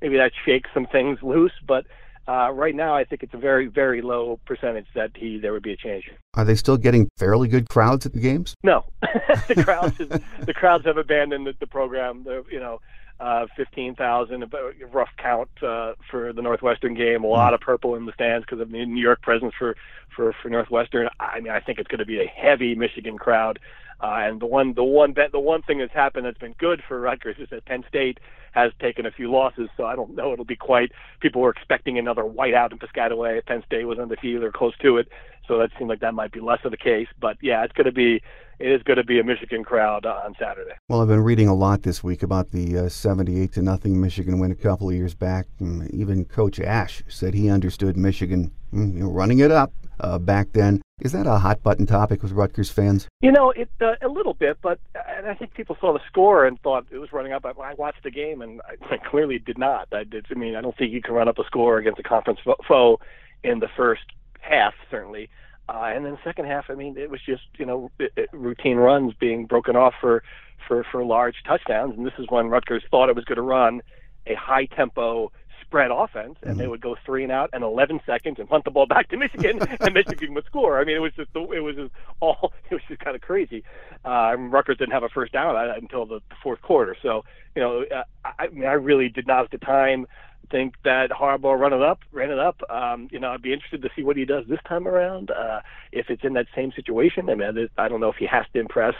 maybe 0.00 0.16
that 0.16 0.30
shakes 0.46 0.70
some 0.72 0.86
things 0.86 1.18
loose. 1.22 1.52
But 1.66 1.86
uh, 2.26 2.50
right 2.52 2.74
now, 2.74 2.94
I 2.94 3.04
think 3.04 3.22
it's 3.22 3.34
a 3.34 3.38
very, 3.38 3.66
very 3.66 4.00
low 4.00 4.40
percentage 4.46 4.86
that 4.94 5.10
he 5.14 5.38
there 5.38 5.52
would 5.52 5.62
be 5.62 5.72
a 5.72 5.76
change. 5.76 6.10
Are 6.34 6.44
they 6.44 6.54
still 6.54 6.76
getting 6.76 7.08
fairly 7.18 7.48
good 7.48 7.68
crowds 7.68 8.06
at 8.06 8.12
the 8.14 8.20
games? 8.20 8.54
No, 8.62 8.84
the 9.48 9.62
crowds 9.62 10.00
is, 10.00 10.08
the 10.40 10.54
crowds 10.54 10.86
have 10.86 10.96
abandoned 10.96 11.46
the, 11.46 11.54
the 11.60 11.66
program. 11.66 12.24
The, 12.24 12.44
you 12.50 12.60
know, 12.60 12.80
uh, 13.20 13.46
fifteen 13.56 13.94
thousand, 13.94 14.44
rough 14.92 15.10
count 15.18 15.50
uh, 15.62 15.92
for 16.10 16.32
the 16.32 16.42
Northwestern 16.42 16.94
game. 16.94 17.24
A 17.24 17.26
lot 17.26 17.54
of 17.54 17.60
purple 17.60 17.94
in 17.94 18.06
the 18.06 18.12
stands 18.12 18.44
because 18.44 18.60
of 18.60 18.70
the 18.70 18.86
New 18.86 19.02
York 19.02 19.22
presence 19.22 19.52
for 19.58 19.76
for 20.16 20.34
for 20.42 20.48
Northwestern. 20.48 21.08
I 21.20 21.40
mean, 21.40 21.52
I 21.52 21.60
think 21.60 21.78
it's 21.78 21.88
going 21.88 21.98
to 21.98 22.06
be 22.06 22.20
a 22.20 22.26
heavy 22.26 22.74
Michigan 22.74 23.18
crowd. 23.18 23.58
Uh, 24.00 24.20
and 24.20 24.40
the 24.40 24.46
one, 24.46 24.74
the 24.74 24.84
one, 24.84 25.12
bet, 25.12 25.32
the 25.32 25.40
one 25.40 25.62
thing 25.62 25.78
that's 25.78 25.92
happened 25.92 26.26
that's 26.26 26.38
been 26.38 26.54
good 26.58 26.82
for 26.86 27.00
Rutgers 27.00 27.36
is 27.38 27.48
that 27.50 27.64
Penn 27.64 27.84
State 27.88 28.18
has 28.52 28.72
taken 28.80 29.06
a 29.06 29.10
few 29.10 29.30
losses. 29.30 29.68
So 29.76 29.84
I 29.84 29.96
don't 29.96 30.14
know 30.14 30.32
it'll 30.32 30.44
be 30.44 30.56
quite. 30.56 30.92
People 31.20 31.42
were 31.42 31.50
expecting 31.50 31.98
another 31.98 32.22
whiteout 32.22 32.72
in 32.72 32.78
Piscataway. 32.78 33.44
Penn 33.46 33.62
State 33.66 33.84
was 33.84 33.98
undefeated 33.98 34.42
or 34.42 34.52
close 34.52 34.76
to 34.78 34.98
it, 34.98 35.08
so 35.46 35.58
that 35.58 35.70
seemed 35.78 35.90
like 35.90 36.00
that 36.00 36.14
might 36.14 36.32
be 36.32 36.40
less 36.40 36.60
of 36.64 36.70
the 36.70 36.76
case. 36.76 37.08
But 37.20 37.36
yeah, 37.40 37.64
it's 37.64 37.72
going 37.72 37.86
to 37.86 37.92
be 37.92 38.22
it 38.58 38.70
is 38.70 38.82
going 38.84 38.98
to 38.98 39.04
be 39.04 39.18
a 39.18 39.24
Michigan 39.24 39.64
crowd 39.64 40.06
on 40.06 40.34
Saturday. 40.38 40.72
Well, 40.88 41.00
I've 41.00 41.08
been 41.08 41.24
reading 41.24 41.48
a 41.48 41.54
lot 41.54 41.82
this 41.82 42.04
week 42.04 42.22
about 42.22 42.50
the 42.50 42.78
uh, 42.78 42.88
78 42.88 43.52
to 43.52 43.62
nothing 43.62 44.00
Michigan 44.00 44.38
win 44.38 44.52
a 44.52 44.56
couple 44.56 44.88
of 44.88 44.94
years 44.94 45.14
back. 45.14 45.46
And 45.58 45.90
even 45.92 46.24
Coach 46.24 46.60
Ash 46.60 47.02
said 47.08 47.34
he 47.34 47.50
understood 47.50 47.96
Michigan 47.96 48.52
mm, 48.72 49.00
running 49.02 49.40
it 49.40 49.50
up 49.50 49.72
uh, 50.00 50.18
back 50.18 50.52
then. 50.52 50.82
Is 51.04 51.12
that 51.12 51.26
a 51.26 51.38
hot 51.38 51.62
button 51.62 51.84
topic 51.84 52.22
with 52.22 52.32
Rutgers 52.32 52.70
fans? 52.70 53.08
You 53.20 53.30
know, 53.30 53.50
it 53.50 53.68
uh, 53.78 53.92
a 54.00 54.08
little 54.08 54.32
bit, 54.32 54.56
but 54.62 54.80
I 54.96 55.34
think 55.34 55.52
people 55.52 55.76
saw 55.78 55.92
the 55.92 56.00
score 56.06 56.46
and 56.46 56.58
thought 56.62 56.86
it 56.90 56.96
was 56.96 57.12
running 57.12 57.34
up. 57.34 57.44
I 57.44 57.74
watched 57.74 58.02
the 58.02 58.10
game 58.10 58.40
and 58.40 58.62
I, 58.62 58.94
I 58.94 58.96
clearly 58.96 59.38
did 59.38 59.58
not. 59.58 59.88
I 59.92 60.04
did. 60.04 60.24
I 60.30 60.34
mean, 60.34 60.56
I 60.56 60.62
don't 60.62 60.74
think 60.78 60.92
you 60.92 61.02
can 61.02 61.12
run 61.12 61.28
up 61.28 61.38
a 61.38 61.44
score 61.44 61.76
against 61.76 62.00
a 62.00 62.02
conference 62.02 62.40
foe 62.66 63.00
in 63.42 63.58
the 63.58 63.68
first 63.76 64.04
half, 64.40 64.72
certainly. 64.90 65.28
Uh, 65.68 65.92
and 65.94 66.06
then 66.06 66.16
second 66.24 66.46
half, 66.46 66.70
I 66.70 66.74
mean, 66.74 66.96
it 66.96 67.10
was 67.10 67.20
just 67.24 67.42
you 67.58 67.66
know 67.66 67.90
it, 67.98 68.12
it, 68.16 68.30
routine 68.32 68.78
runs 68.78 69.12
being 69.12 69.44
broken 69.44 69.76
off 69.76 69.92
for 70.00 70.22
for 70.66 70.86
for 70.90 71.04
large 71.04 71.36
touchdowns, 71.46 71.98
and 71.98 72.06
this 72.06 72.14
is 72.18 72.24
when 72.30 72.48
Rutgers 72.48 72.82
thought 72.90 73.10
it 73.10 73.16
was 73.16 73.26
going 73.26 73.36
to 73.36 73.42
run 73.42 73.82
a 74.26 74.34
high 74.36 74.64
tempo 74.64 75.30
spread 75.74 75.90
offense, 75.90 76.36
and 76.42 76.52
mm-hmm. 76.52 76.58
they 76.60 76.68
would 76.68 76.80
go 76.80 76.94
three 77.04 77.24
and 77.24 77.32
out 77.32 77.50
in 77.52 77.64
11 77.64 78.00
seconds 78.06 78.38
and 78.38 78.48
punt 78.48 78.64
the 78.64 78.70
ball 78.70 78.86
back 78.94 79.08
to 79.08 79.16
Michigan, 79.16 79.58
and 79.80 79.92
Michigan 79.92 80.32
would 80.34 80.44
score. 80.44 80.80
I 80.80 80.84
mean, 80.84 80.94
it 80.94 81.00
was 81.00 81.12
just 81.16 81.30
it 81.34 81.60
was 81.60 81.74
just 81.74 81.90
all 82.20 82.52
it 82.70 82.74
was 82.74 82.82
just 82.86 83.00
kind 83.00 83.16
of 83.16 83.22
crazy. 83.22 83.64
Uh, 84.04 84.36
Rutgers 84.38 84.78
didn't 84.78 84.92
have 84.92 85.02
a 85.02 85.08
first 85.08 85.32
down 85.32 85.56
until 85.76 86.06
the 86.06 86.20
fourth 86.44 86.62
quarter, 86.62 86.96
so 87.02 87.24
you 87.56 87.62
know, 87.62 87.84
uh, 87.92 88.04
I, 88.24 88.44
I 88.44 88.48
mean, 88.50 88.66
I 88.66 88.74
really 88.74 89.08
did 89.08 89.26
not 89.26 89.44
at 89.46 89.50
the 89.50 89.58
time 89.58 90.06
think 90.48 90.74
that 90.84 91.10
Harbaugh 91.10 91.58
run 91.58 91.72
it 91.72 91.82
up, 91.82 92.00
ran 92.12 92.30
it 92.30 92.38
up. 92.38 92.60
Um, 92.70 93.08
you 93.10 93.18
know, 93.18 93.32
I'd 93.32 93.42
be 93.42 93.52
interested 93.52 93.82
to 93.82 93.88
see 93.96 94.04
what 94.04 94.16
he 94.16 94.24
does 94.24 94.44
this 94.46 94.60
time 94.68 94.86
around. 94.86 95.32
Uh, 95.32 95.60
if 95.90 96.08
it's 96.08 96.22
in 96.22 96.34
that 96.34 96.46
same 96.54 96.70
situation, 96.70 97.28
I 97.30 97.34
mean, 97.34 97.68
I 97.78 97.88
don't 97.88 98.00
know 98.00 98.10
if 98.10 98.16
he 98.16 98.26
has 98.26 98.44
to 98.52 98.60
impress 98.60 98.94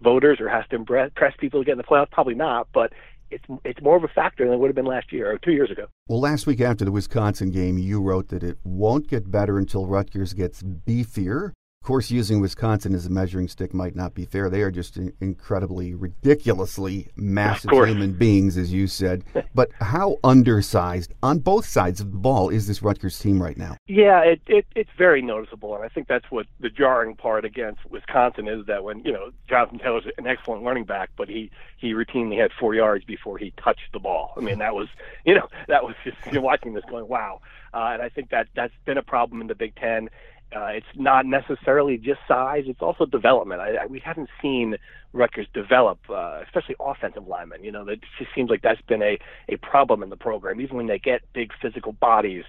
voters 0.00 0.40
or 0.40 0.48
has 0.48 0.66
to 0.70 0.76
impress 0.76 1.10
people 1.38 1.60
to 1.60 1.64
get 1.64 1.72
in 1.72 1.78
the 1.78 1.84
playoffs. 1.84 2.10
Probably 2.10 2.34
not, 2.34 2.66
but 2.72 2.92
it's 3.30 3.44
it's 3.64 3.80
more 3.82 3.96
of 3.96 4.04
a 4.04 4.08
factor 4.08 4.44
than 4.44 4.54
it 4.54 4.58
would 4.58 4.68
have 4.68 4.76
been 4.76 4.86
last 4.86 5.12
year 5.12 5.30
or 5.30 5.38
two 5.38 5.52
years 5.52 5.70
ago. 5.70 5.86
Well, 6.08 6.20
last 6.20 6.46
week 6.46 6.60
after 6.60 6.84
the 6.84 6.92
Wisconsin 6.92 7.50
game, 7.50 7.78
you 7.78 8.00
wrote 8.00 8.28
that 8.28 8.42
it 8.42 8.58
won't 8.64 9.08
get 9.08 9.30
better 9.30 9.58
until 9.58 9.86
Rutgers 9.86 10.32
gets 10.32 10.62
beefier 10.62 11.52
course, 11.86 12.10
using 12.10 12.40
Wisconsin 12.40 12.94
as 12.94 13.06
a 13.06 13.10
measuring 13.10 13.48
stick 13.48 13.72
might 13.72 13.94
not 13.94 14.12
be 14.12 14.26
fair. 14.26 14.50
They 14.50 14.62
are 14.62 14.72
just 14.72 14.98
incredibly, 15.20 15.94
ridiculously 15.94 17.08
massive 17.16 17.70
human 17.70 18.12
beings, 18.12 18.58
as 18.58 18.72
you 18.72 18.88
said. 18.88 19.24
but 19.54 19.70
how 19.80 20.18
undersized 20.24 21.14
on 21.22 21.38
both 21.38 21.64
sides 21.64 22.00
of 22.00 22.10
the 22.10 22.18
ball 22.18 22.50
is 22.50 22.66
this 22.66 22.82
Rutgers 22.82 23.18
team 23.18 23.40
right 23.40 23.56
now? 23.56 23.76
Yeah, 23.86 24.20
it, 24.20 24.40
it 24.48 24.66
it's 24.74 24.90
very 24.98 25.22
noticeable, 25.22 25.76
and 25.76 25.84
I 25.84 25.88
think 25.88 26.08
that's 26.08 26.28
what 26.28 26.46
the 26.58 26.68
jarring 26.68 27.14
part 27.14 27.44
against 27.44 27.86
Wisconsin 27.88 28.48
is 28.48 28.66
that 28.66 28.82
when 28.82 29.00
you 29.04 29.12
know 29.12 29.30
Jonathan 29.48 29.78
Taylor's 29.78 30.06
an 30.18 30.26
excellent 30.26 30.64
running 30.64 30.84
back, 30.84 31.10
but 31.16 31.28
he 31.28 31.50
he 31.76 31.92
routinely 31.92 32.40
had 32.40 32.50
four 32.58 32.74
yards 32.74 33.04
before 33.04 33.38
he 33.38 33.52
touched 33.62 33.92
the 33.92 34.00
ball. 34.00 34.32
I 34.36 34.40
mean, 34.40 34.58
that 34.58 34.74
was 34.74 34.88
you 35.24 35.36
know 35.36 35.48
that 35.68 35.84
was 35.84 35.94
just 36.02 36.16
you're 36.32 36.42
watching 36.42 36.74
this 36.74 36.84
going 36.90 37.06
wow, 37.06 37.40
uh, 37.72 37.90
and 37.92 38.02
I 38.02 38.08
think 38.08 38.30
that 38.30 38.48
that's 38.56 38.74
been 38.84 38.98
a 38.98 39.04
problem 39.04 39.40
in 39.40 39.46
the 39.46 39.54
Big 39.54 39.76
Ten 39.76 40.08
uh, 40.54 40.66
it's 40.66 40.86
not 40.94 41.26
necessarily 41.26 41.98
just 41.98 42.20
size; 42.28 42.64
it's 42.66 42.82
also 42.82 43.06
development. 43.06 43.60
I, 43.60 43.76
I, 43.82 43.86
we 43.86 43.98
haven't 43.98 44.28
seen 44.40 44.76
Rutgers 45.12 45.46
develop, 45.52 45.98
uh, 46.08 46.40
especially 46.44 46.76
offensive 46.78 47.26
linemen. 47.26 47.64
You 47.64 47.72
know, 47.72 47.88
it 47.88 48.00
just 48.18 48.30
seems 48.34 48.50
like 48.50 48.62
that's 48.62 48.80
been 48.82 49.02
a 49.02 49.18
a 49.48 49.56
problem 49.56 50.02
in 50.02 50.10
the 50.10 50.16
program. 50.16 50.60
Even 50.60 50.76
when 50.76 50.86
they 50.86 50.98
get 50.98 51.22
big 51.32 51.52
physical 51.60 51.92
bodies, 51.92 52.44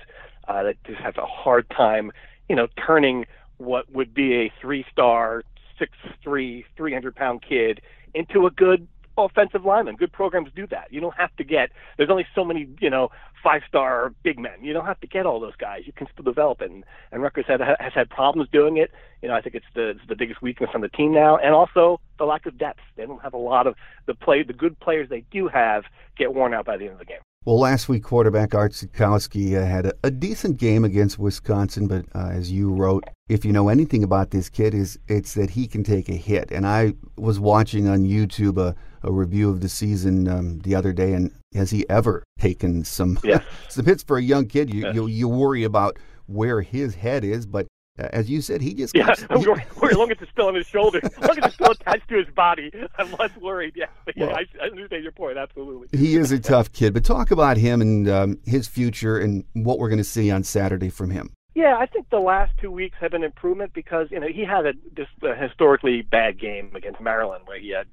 uh, 0.47 0.63
that 0.63 0.83
just 0.85 0.99
have 0.99 1.17
a 1.17 1.25
hard 1.25 1.69
time, 1.71 2.11
you 2.49 2.55
know, 2.55 2.67
turning 2.85 3.25
what 3.57 3.91
would 3.91 4.13
be 4.13 4.35
a 4.35 4.53
three-star, 4.61 5.43
six-three, 5.79 6.65
300-pound 6.77 7.41
kid 7.41 7.81
into 8.13 8.45
a 8.45 8.51
good 8.51 8.87
offensive 9.17 9.65
linemen. 9.65 9.95
Good 9.95 10.11
programs 10.11 10.49
do 10.55 10.67
that. 10.67 10.87
You 10.91 11.01
don't 11.01 11.15
have 11.15 11.35
to 11.37 11.43
get. 11.43 11.71
There's 11.97 12.09
only 12.09 12.25
so 12.35 12.45
many, 12.45 12.67
you 12.79 12.89
know, 12.89 13.09
five 13.43 13.61
star 13.67 14.13
big 14.23 14.39
men. 14.39 14.63
You 14.63 14.73
don't 14.73 14.85
have 14.85 14.99
to 15.01 15.07
get 15.07 15.25
all 15.25 15.39
those 15.39 15.55
guys. 15.55 15.83
You 15.85 15.93
can 15.93 16.07
still 16.11 16.23
develop. 16.23 16.61
And, 16.61 16.83
and 17.11 17.21
Rutgers 17.21 17.45
had, 17.47 17.61
has 17.61 17.93
had 17.93 18.09
problems 18.09 18.49
doing 18.51 18.77
it. 18.77 18.91
You 19.21 19.29
know, 19.29 19.35
I 19.35 19.41
think 19.41 19.55
it's 19.55 19.65
the 19.73 19.89
it's 19.89 20.07
the 20.07 20.15
biggest 20.15 20.41
weakness 20.41 20.69
on 20.75 20.81
the 20.81 20.89
team 20.89 21.11
now, 21.11 21.37
and 21.37 21.53
also 21.53 21.99
the 22.19 22.25
lack 22.25 22.45
of 22.45 22.57
depth. 22.57 22.81
They 22.95 23.05
don't 23.05 23.21
have 23.23 23.33
a 23.33 23.37
lot 23.37 23.65
of 23.65 23.75
the 24.05 24.13
play. 24.13 24.43
The 24.43 24.53
good 24.53 24.79
players 24.79 25.09
they 25.09 25.23
do 25.31 25.47
have 25.47 25.85
get 26.17 26.35
worn 26.35 26.53
out 26.53 26.65
by 26.65 26.77
the 26.77 26.85
end 26.85 26.93
of 26.93 26.99
the 26.99 27.05
game. 27.05 27.19
Well, 27.47 27.59
last 27.59 27.87
week, 27.87 28.03
quarterback 28.03 28.53
Art 28.53 28.73
Sitkowski 28.73 29.55
uh, 29.55 29.65
had 29.65 29.85
a, 29.85 29.93
a, 30.03 30.11
decent 30.11 30.57
game 30.57 30.83
against 30.83 31.17
Wisconsin, 31.17 31.87
but 31.87 32.05
uh, 32.13 32.27
as 32.29 32.51
you 32.51 32.73
wrote, 32.73 33.05
if 33.29 33.45
you 33.45 33.53
know 33.53 33.69
anything 33.69 34.03
about 34.03 34.31
this 34.31 34.49
kid, 34.49 34.73
is 34.73 34.99
it's 35.07 35.33
that 35.35 35.51
he 35.51 35.65
can 35.65 35.81
take 35.81 36.09
a 36.09 36.13
hit. 36.13 36.51
And 36.51 36.67
I 36.67 36.93
was 37.15 37.39
watching 37.39 37.87
on 37.87 38.03
YouTube 38.03 38.57
a, 38.57 38.75
a 39.07 39.11
review 39.11 39.49
of 39.49 39.61
the 39.61 39.69
season 39.69 40.27
um, 40.27 40.59
the 40.59 40.75
other 40.75 40.93
day, 40.93 41.13
and 41.13 41.31
has 41.53 41.71
he 41.71 41.87
ever 41.89 42.23
taken 42.39 42.83
some 42.83 43.17
yes. 43.23 43.43
some 43.69 43.85
hits 43.85 44.03
for 44.03 44.17
a 44.17 44.21
young 44.21 44.45
kid? 44.45 44.73
You, 44.73 44.81
yes. 44.81 44.95
you 44.95 45.07
you 45.07 45.27
worry 45.27 45.63
about 45.63 45.97
where 46.27 46.61
his 46.61 46.95
head 46.95 47.23
is, 47.23 47.45
but 47.45 47.67
uh, 47.97 48.09
as 48.13 48.29
you 48.29 48.41
said, 48.41 48.61
he 48.61 48.73
just 48.73 48.95
yeah. 48.95 49.15
Comes, 49.15 49.19
he, 49.45 49.87
as 49.87 49.97
long 49.97 50.11
as 50.11 50.17
it's 50.21 50.31
still 50.31 50.47
on 50.47 50.55
his 50.55 50.67
shoulder, 50.67 50.99
long 51.21 51.37
as 51.37 51.45
it's 51.45 51.55
still 51.55 51.71
attached 51.71 52.07
to 52.09 52.17
his 52.17 52.27
body, 52.35 52.71
I'm 52.97 53.11
less 53.13 53.35
worried. 53.37 53.73
Yeah, 53.75 53.85
well, 54.05 54.29
yeah 54.29 54.35
I, 54.35 54.45
I, 54.61 54.67
understand 54.67 55.03
your 55.03 55.13
point. 55.13 55.37
Absolutely. 55.37 55.97
He 55.97 56.15
is 56.15 56.31
a 56.31 56.39
tough 56.39 56.71
kid, 56.73 56.93
but 56.93 57.03
talk 57.03 57.31
about 57.31 57.57
him 57.57 57.81
and 57.81 58.09
um, 58.09 58.39
his 58.45 58.67
future 58.67 59.17
and 59.17 59.45
what 59.53 59.79
we're 59.79 59.89
going 59.89 59.97
to 59.97 60.03
see 60.03 60.29
on 60.29 60.43
Saturday 60.43 60.89
from 60.89 61.11
him. 61.11 61.31
Yeah, 61.55 61.75
I 61.79 61.87
think 61.87 62.11
the 62.11 62.19
last 62.19 62.51
two 62.61 62.69
weeks 62.69 62.97
have 63.01 63.11
been 63.11 63.23
improvement 63.23 63.73
because 63.73 64.09
you 64.11 64.19
know 64.19 64.27
he 64.27 64.45
had 64.45 64.67
a 64.67 64.73
just 64.95 65.09
a 65.23 65.33
historically 65.35 66.03
bad 66.03 66.39
game 66.39 66.75
against 66.75 67.01
Maryland 67.01 67.45
where 67.47 67.59
he 67.59 67.71
had 67.71 67.87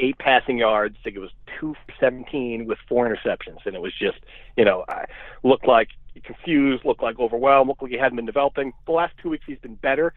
eight 0.00 0.18
passing 0.18 0.58
yards. 0.58 0.96
I 1.00 1.04
think 1.04 1.16
it 1.16 1.20
was 1.20 1.30
two 1.58 1.74
for 1.74 1.92
seventeen 1.98 2.66
with 2.66 2.78
four 2.88 3.08
interceptions, 3.08 3.64
and 3.64 3.74
it 3.74 3.80
was 3.80 3.92
just 3.98 4.18
you 4.56 4.64
know 4.64 4.84
I 4.88 5.04
looked 5.42 5.66
like 5.66 5.88
confused, 6.24 6.84
looked 6.84 7.02
like 7.02 7.18
overwhelmed, 7.18 7.68
looked 7.68 7.82
like 7.82 7.92
he 7.92 7.98
hadn't 7.98 8.16
been 8.16 8.26
developing. 8.26 8.72
The 8.86 8.92
last 8.92 9.14
two 9.22 9.30
weeks 9.30 9.44
he's 9.46 9.58
been 9.58 9.76
better. 9.76 10.12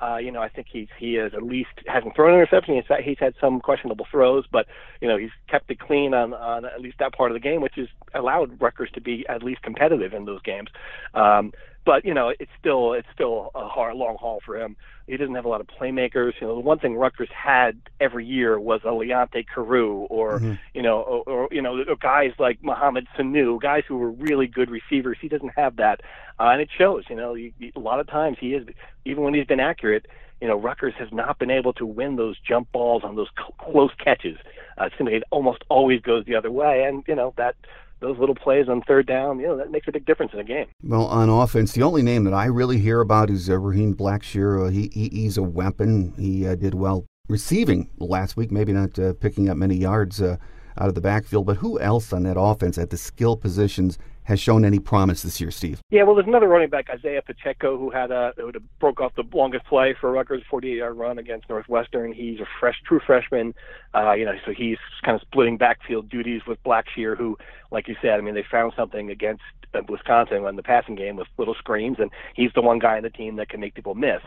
Uh, 0.00 0.18
you 0.18 0.30
know, 0.30 0.42
I 0.42 0.48
think 0.50 0.66
he's 0.70 0.88
he 0.98 1.14
has 1.14 1.32
at 1.32 1.42
least 1.42 1.70
hasn't 1.86 2.14
thrown 2.14 2.34
an 2.34 2.40
interception. 2.40 2.74
He's 2.74 2.84
had, 2.86 3.00
he's 3.00 3.18
had 3.18 3.34
some 3.40 3.60
questionable 3.60 4.06
throws, 4.10 4.44
but 4.50 4.66
you 5.00 5.08
know 5.08 5.16
he's 5.16 5.30
kept 5.48 5.70
it 5.70 5.78
clean 5.78 6.12
on 6.12 6.34
on 6.34 6.66
at 6.66 6.80
least 6.82 6.98
that 6.98 7.14
part 7.14 7.30
of 7.30 7.34
the 7.34 7.40
game, 7.40 7.62
which 7.62 7.76
has 7.76 7.88
allowed 8.12 8.60
Rutgers 8.60 8.90
to 8.92 9.00
be 9.00 9.24
at 9.28 9.42
least 9.42 9.62
competitive 9.62 10.12
in 10.12 10.26
those 10.26 10.42
games. 10.42 10.68
Um, 11.14 11.52
but 11.86 12.04
you 12.04 12.12
know, 12.12 12.32
it's 12.38 12.50
still 12.58 12.92
it's 12.92 13.08
still 13.14 13.52
a 13.54 13.66
hard, 13.66 13.96
long 13.96 14.16
haul 14.16 14.40
for 14.44 14.60
him. 14.60 14.76
He 15.06 15.16
doesn't 15.16 15.36
have 15.36 15.44
a 15.44 15.48
lot 15.48 15.60
of 15.60 15.68
playmakers. 15.68 16.32
You 16.40 16.48
know, 16.48 16.56
the 16.56 16.60
one 16.60 16.80
thing 16.80 16.96
Rutgers 16.96 17.28
had 17.32 17.80
every 18.00 18.26
year 18.26 18.58
was 18.58 18.80
a 18.82 18.88
Leonte 18.88 19.46
Carroo, 19.46 20.08
or 20.10 20.40
mm-hmm. 20.40 20.54
you 20.74 20.82
know, 20.82 21.00
or, 21.00 21.22
or 21.22 21.48
you 21.52 21.62
know, 21.62 21.84
guys 21.94 22.32
like 22.40 22.62
Mohamed 22.62 23.06
Sanu, 23.16 23.60
guys 23.60 23.84
who 23.86 23.96
were 23.98 24.10
really 24.10 24.48
good 24.48 24.68
receivers. 24.68 25.16
He 25.20 25.28
doesn't 25.28 25.52
have 25.56 25.76
that, 25.76 26.00
uh, 26.40 26.48
and 26.48 26.60
it 26.60 26.68
shows. 26.76 27.04
You 27.08 27.16
know, 27.16 27.34
you, 27.34 27.52
you, 27.58 27.70
a 27.76 27.80
lot 27.80 28.00
of 28.00 28.08
times 28.08 28.36
he 28.40 28.54
is, 28.54 28.66
even 29.04 29.22
when 29.22 29.32
he's 29.32 29.46
been 29.46 29.60
accurate. 29.60 30.06
You 30.40 30.48
know, 30.48 30.56
Rutgers 30.56 30.92
has 30.98 31.08
not 31.12 31.38
been 31.38 31.50
able 31.50 31.72
to 31.74 31.86
win 31.86 32.16
those 32.16 32.36
jump 32.40 32.70
balls 32.70 33.04
on 33.04 33.16
those 33.16 33.28
cl- 33.38 33.54
close 33.58 33.90
catches. 33.96 34.36
Uh, 34.78 34.84
it 34.84 34.92
seems 34.98 35.06
like 35.06 35.14
it 35.14 35.22
almost 35.30 35.64
always 35.70 36.02
goes 36.02 36.26
the 36.26 36.34
other 36.34 36.50
way, 36.50 36.84
and 36.84 37.04
you 37.06 37.14
know 37.14 37.32
that 37.38 37.54
those 38.00 38.18
little 38.18 38.34
plays 38.34 38.68
on 38.68 38.82
third 38.82 39.06
down, 39.06 39.38
you 39.38 39.46
know, 39.46 39.56
that 39.56 39.70
makes 39.70 39.88
a 39.88 39.92
big 39.92 40.04
difference 40.04 40.32
in 40.32 40.38
a 40.38 40.44
game. 40.44 40.66
Well, 40.82 41.06
on 41.06 41.28
offense, 41.28 41.72
the 41.72 41.82
only 41.82 42.02
name 42.02 42.24
that 42.24 42.34
I 42.34 42.46
really 42.46 42.78
hear 42.78 43.00
about 43.00 43.30
is 43.30 43.48
uh, 43.48 43.58
Raheem 43.58 43.94
Blackshear. 43.94 44.66
Uh, 44.66 44.70
he, 44.70 44.90
he, 44.92 45.08
he's 45.08 45.38
a 45.38 45.42
weapon. 45.42 46.12
He 46.18 46.46
uh, 46.46 46.54
did 46.54 46.74
well 46.74 47.06
receiving 47.28 47.90
last 47.98 48.36
week, 48.36 48.50
maybe 48.50 48.72
not 48.72 48.98
uh, 48.98 49.14
picking 49.14 49.48
up 49.48 49.56
many 49.56 49.76
yards 49.76 50.20
uh, 50.20 50.36
out 50.78 50.88
of 50.88 50.94
the 50.94 51.00
backfield. 51.00 51.46
But 51.46 51.56
who 51.56 51.80
else 51.80 52.12
on 52.12 52.22
that 52.24 52.38
offense 52.38 52.78
at 52.78 52.90
the 52.90 52.98
skill 52.98 53.36
positions 53.36 53.98
has 54.26 54.40
shown 54.40 54.64
any 54.64 54.80
promise 54.80 55.22
this 55.22 55.40
year, 55.40 55.52
Steve? 55.52 55.80
Yeah, 55.88 56.02
well, 56.02 56.16
there's 56.16 56.26
another 56.26 56.48
running 56.48 56.68
back, 56.68 56.88
Isaiah 56.90 57.22
Pacheco, 57.22 57.78
who 57.78 57.90
had 57.90 58.10
a 58.10 58.32
who 58.36 58.50
broke 58.80 59.00
off 59.00 59.14
the 59.14 59.22
longest 59.32 59.66
play 59.66 59.94
for 60.00 60.10
Rutgers, 60.10 60.42
48-yard 60.50 60.96
run 60.96 61.18
against 61.18 61.48
Northwestern. 61.48 62.12
He's 62.12 62.40
a 62.40 62.46
fresh, 62.58 62.76
true 62.84 63.00
freshman. 63.06 63.54
Uh, 63.94 64.12
you 64.12 64.24
know, 64.24 64.32
so 64.44 64.52
he's 64.52 64.78
kind 65.04 65.14
of 65.14 65.20
splitting 65.22 65.56
backfield 65.56 66.08
duties 66.08 66.42
with 66.44 66.62
Blackshear, 66.64 67.16
who, 67.16 67.38
like 67.70 67.86
you 67.86 67.94
said, 68.02 68.14
I 68.14 68.20
mean, 68.20 68.34
they 68.34 68.44
found 68.50 68.72
something 68.76 69.10
against 69.10 69.42
uh, 69.74 69.82
Wisconsin 69.88 70.44
in 70.44 70.56
the 70.56 70.62
passing 70.62 70.96
game 70.96 71.16
with 71.16 71.28
little 71.38 71.54
screens, 71.54 71.98
and 72.00 72.10
he's 72.34 72.50
the 72.54 72.62
one 72.62 72.80
guy 72.80 72.96
on 72.96 73.04
the 73.04 73.10
team 73.10 73.36
that 73.36 73.48
can 73.48 73.60
make 73.60 73.74
people 73.74 73.94
miss. 73.94 74.22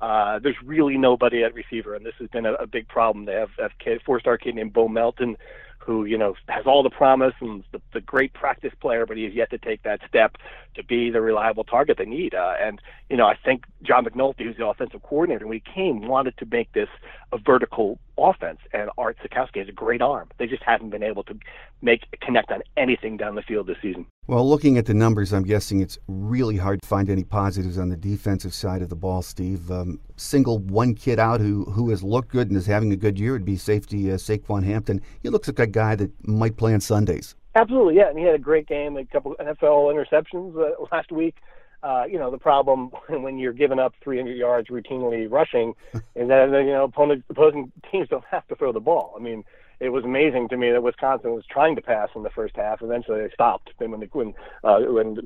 Uh, 0.00 0.38
there's 0.38 0.56
really 0.64 0.96
nobody 0.96 1.44
at 1.44 1.54
receiver, 1.54 1.94
and 1.94 2.04
this 2.04 2.14
has 2.18 2.28
been 2.30 2.46
a, 2.46 2.54
a 2.54 2.66
big 2.66 2.88
problem. 2.88 3.26
They 3.26 3.34
have 3.34 3.50
a 3.58 3.68
kid, 3.82 4.00
four-star 4.04 4.38
kid 4.38 4.54
named 4.54 4.72
Bo 4.72 4.88
Melton, 4.88 5.36
who 5.84 6.04
you 6.04 6.16
know 6.16 6.34
has 6.48 6.66
all 6.66 6.82
the 6.82 6.90
promise 6.90 7.34
and 7.40 7.64
the, 7.72 7.80
the 7.92 8.00
great 8.00 8.32
practice 8.32 8.72
player, 8.80 9.06
but 9.06 9.16
he 9.16 9.24
has 9.24 9.34
yet 9.34 9.50
to 9.50 9.58
take 9.58 9.82
that 9.82 10.00
step 10.08 10.36
to 10.74 10.84
be 10.84 11.10
the 11.10 11.20
reliable 11.20 11.64
target 11.64 11.98
they 11.98 12.04
need. 12.04 12.34
Uh, 12.34 12.54
and 12.60 12.80
you 13.10 13.16
know, 13.16 13.26
I 13.26 13.36
think 13.44 13.64
John 13.82 14.04
McNulty, 14.04 14.44
who's 14.44 14.56
the 14.56 14.66
offensive 14.66 15.02
coordinator, 15.02 15.46
when 15.46 15.60
he 15.64 15.72
came, 15.74 16.06
wanted 16.06 16.36
to 16.38 16.46
make 16.46 16.72
this 16.72 16.88
a 17.32 17.38
vertical 17.38 17.98
offense. 18.18 18.58
And 18.72 18.90
Art 18.98 19.16
Sitkowski 19.22 19.58
has 19.58 19.68
a 19.68 19.72
great 19.72 20.02
arm. 20.02 20.28
They 20.38 20.46
just 20.46 20.62
haven't 20.62 20.90
been 20.90 21.02
able 21.02 21.22
to 21.24 21.38
make 21.80 22.02
connect 22.20 22.50
on 22.50 22.62
anything 22.76 23.16
down 23.16 23.34
the 23.34 23.42
field 23.42 23.66
this 23.66 23.76
season. 23.82 24.06
Well, 24.28 24.48
looking 24.48 24.78
at 24.78 24.86
the 24.86 24.94
numbers, 24.94 25.32
I'm 25.32 25.42
guessing 25.42 25.80
it's 25.80 25.98
really 26.06 26.56
hard 26.56 26.80
to 26.82 26.88
find 26.88 27.10
any 27.10 27.24
positives 27.24 27.78
on 27.78 27.88
the 27.88 27.96
defensive 27.96 28.54
side 28.54 28.82
of 28.82 28.88
the 28.88 28.96
ball. 28.96 29.22
Steve, 29.22 29.70
um, 29.70 29.98
single 30.16 30.58
one 30.58 30.94
kid 30.94 31.18
out 31.18 31.40
who 31.40 31.64
who 31.64 31.90
has 31.90 32.02
looked 32.04 32.28
good 32.28 32.48
and 32.48 32.56
is 32.56 32.66
having 32.66 32.92
a 32.92 32.96
good 32.96 33.18
year 33.18 33.32
would 33.32 33.44
be 33.44 33.56
safety 33.56 34.12
uh, 34.12 34.14
Saquan 34.14 34.64
Hampton. 34.64 35.00
He 35.22 35.28
looks 35.28 35.48
like 35.48 35.58
a 35.58 35.66
guy 35.66 35.96
that 35.96 36.10
might 36.26 36.56
play 36.56 36.72
on 36.72 36.80
Sundays. 36.80 37.34
Absolutely, 37.54 37.96
yeah, 37.96 38.08
and 38.08 38.18
he 38.18 38.24
had 38.24 38.34
a 38.34 38.38
great 38.38 38.66
game, 38.66 38.96
a 38.96 39.04
couple 39.04 39.34
NFL 39.38 39.92
interceptions 39.92 40.56
uh, 40.56 40.86
last 40.92 41.12
week. 41.12 41.36
Uh, 41.82 42.04
you 42.08 42.18
know, 42.18 42.30
the 42.30 42.38
problem 42.38 42.90
when 43.08 43.38
you're 43.38 43.52
giving 43.52 43.78
up 43.78 43.94
300 44.02 44.36
yards 44.36 44.68
routinely 44.68 45.30
rushing 45.30 45.74
is 45.94 46.28
that 46.28 46.48
you 46.50 46.72
know 46.72 46.84
opponent, 46.84 47.24
opposing 47.28 47.72
teams 47.90 48.08
don't 48.08 48.24
have 48.30 48.46
to 48.48 48.54
throw 48.54 48.72
the 48.72 48.80
ball. 48.80 49.14
I 49.16 49.22
mean, 49.22 49.44
it 49.80 49.88
was 49.88 50.04
amazing 50.04 50.48
to 50.50 50.56
me 50.56 50.70
that 50.70 50.82
Wisconsin 50.82 51.32
was 51.32 51.44
trying 51.50 51.74
to 51.74 51.82
pass 51.82 52.08
in 52.14 52.22
the 52.22 52.30
first 52.30 52.54
half. 52.54 52.82
Eventually, 52.82 53.20
they 53.20 53.30
stopped. 53.34 53.70
Then 53.80 53.90
when 53.90 54.00
when 54.12 54.34
uh, 54.62 54.78
when 54.80 55.18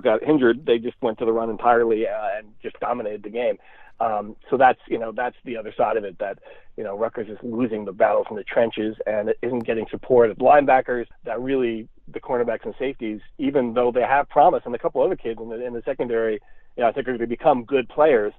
got 0.00 0.22
injured, 0.22 0.66
they 0.66 0.78
just 0.78 0.96
went 1.02 1.18
to 1.18 1.24
the 1.24 1.32
run 1.32 1.50
entirely 1.50 2.06
uh, 2.06 2.38
and 2.38 2.46
just 2.62 2.78
dominated 2.78 3.24
the 3.24 3.30
game. 3.30 3.58
Um, 4.00 4.36
so 4.48 4.56
that's 4.56 4.78
you 4.86 4.98
know 4.98 5.12
that's 5.12 5.36
the 5.44 5.56
other 5.56 5.74
side 5.76 5.96
of 5.96 6.04
it 6.04 6.18
that 6.20 6.38
you 6.76 6.84
know 6.84 6.96
Rutgers 6.96 7.28
is 7.28 7.38
losing 7.42 7.84
the 7.84 7.92
battles 7.92 8.26
in 8.30 8.36
the 8.36 8.44
trenches 8.44 8.96
and 9.06 9.28
it 9.28 9.38
isn't 9.42 9.64
getting 9.64 9.86
support 9.90 10.30
of 10.30 10.38
linebackers 10.38 11.06
that 11.24 11.40
really 11.40 11.88
the 12.06 12.20
cornerbacks 12.20 12.64
and 12.64 12.74
safeties 12.78 13.20
even 13.38 13.74
though 13.74 13.90
they 13.90 14.02
have 14.02 14.28
promise 14.28 14.62
and 14.64 14.74
a 14.74 14.78
couple 14.78 15.02
other 15.02 15.16
kids 15.16 15.40
in 15.40 15.48
the 15.48 15.64
in 15.64 15.72
the 15.72 15.82
secondary 15.84 16.34
you 16.76 16.82
know 16.82 16.88
I 16.88 16.92
think 16.92 17.08
are 17.08 17.12
going 17.12 17.20
to 17.20 17.26
become 17.26 17.64
good 17.64 17.88
players 17.88 18.32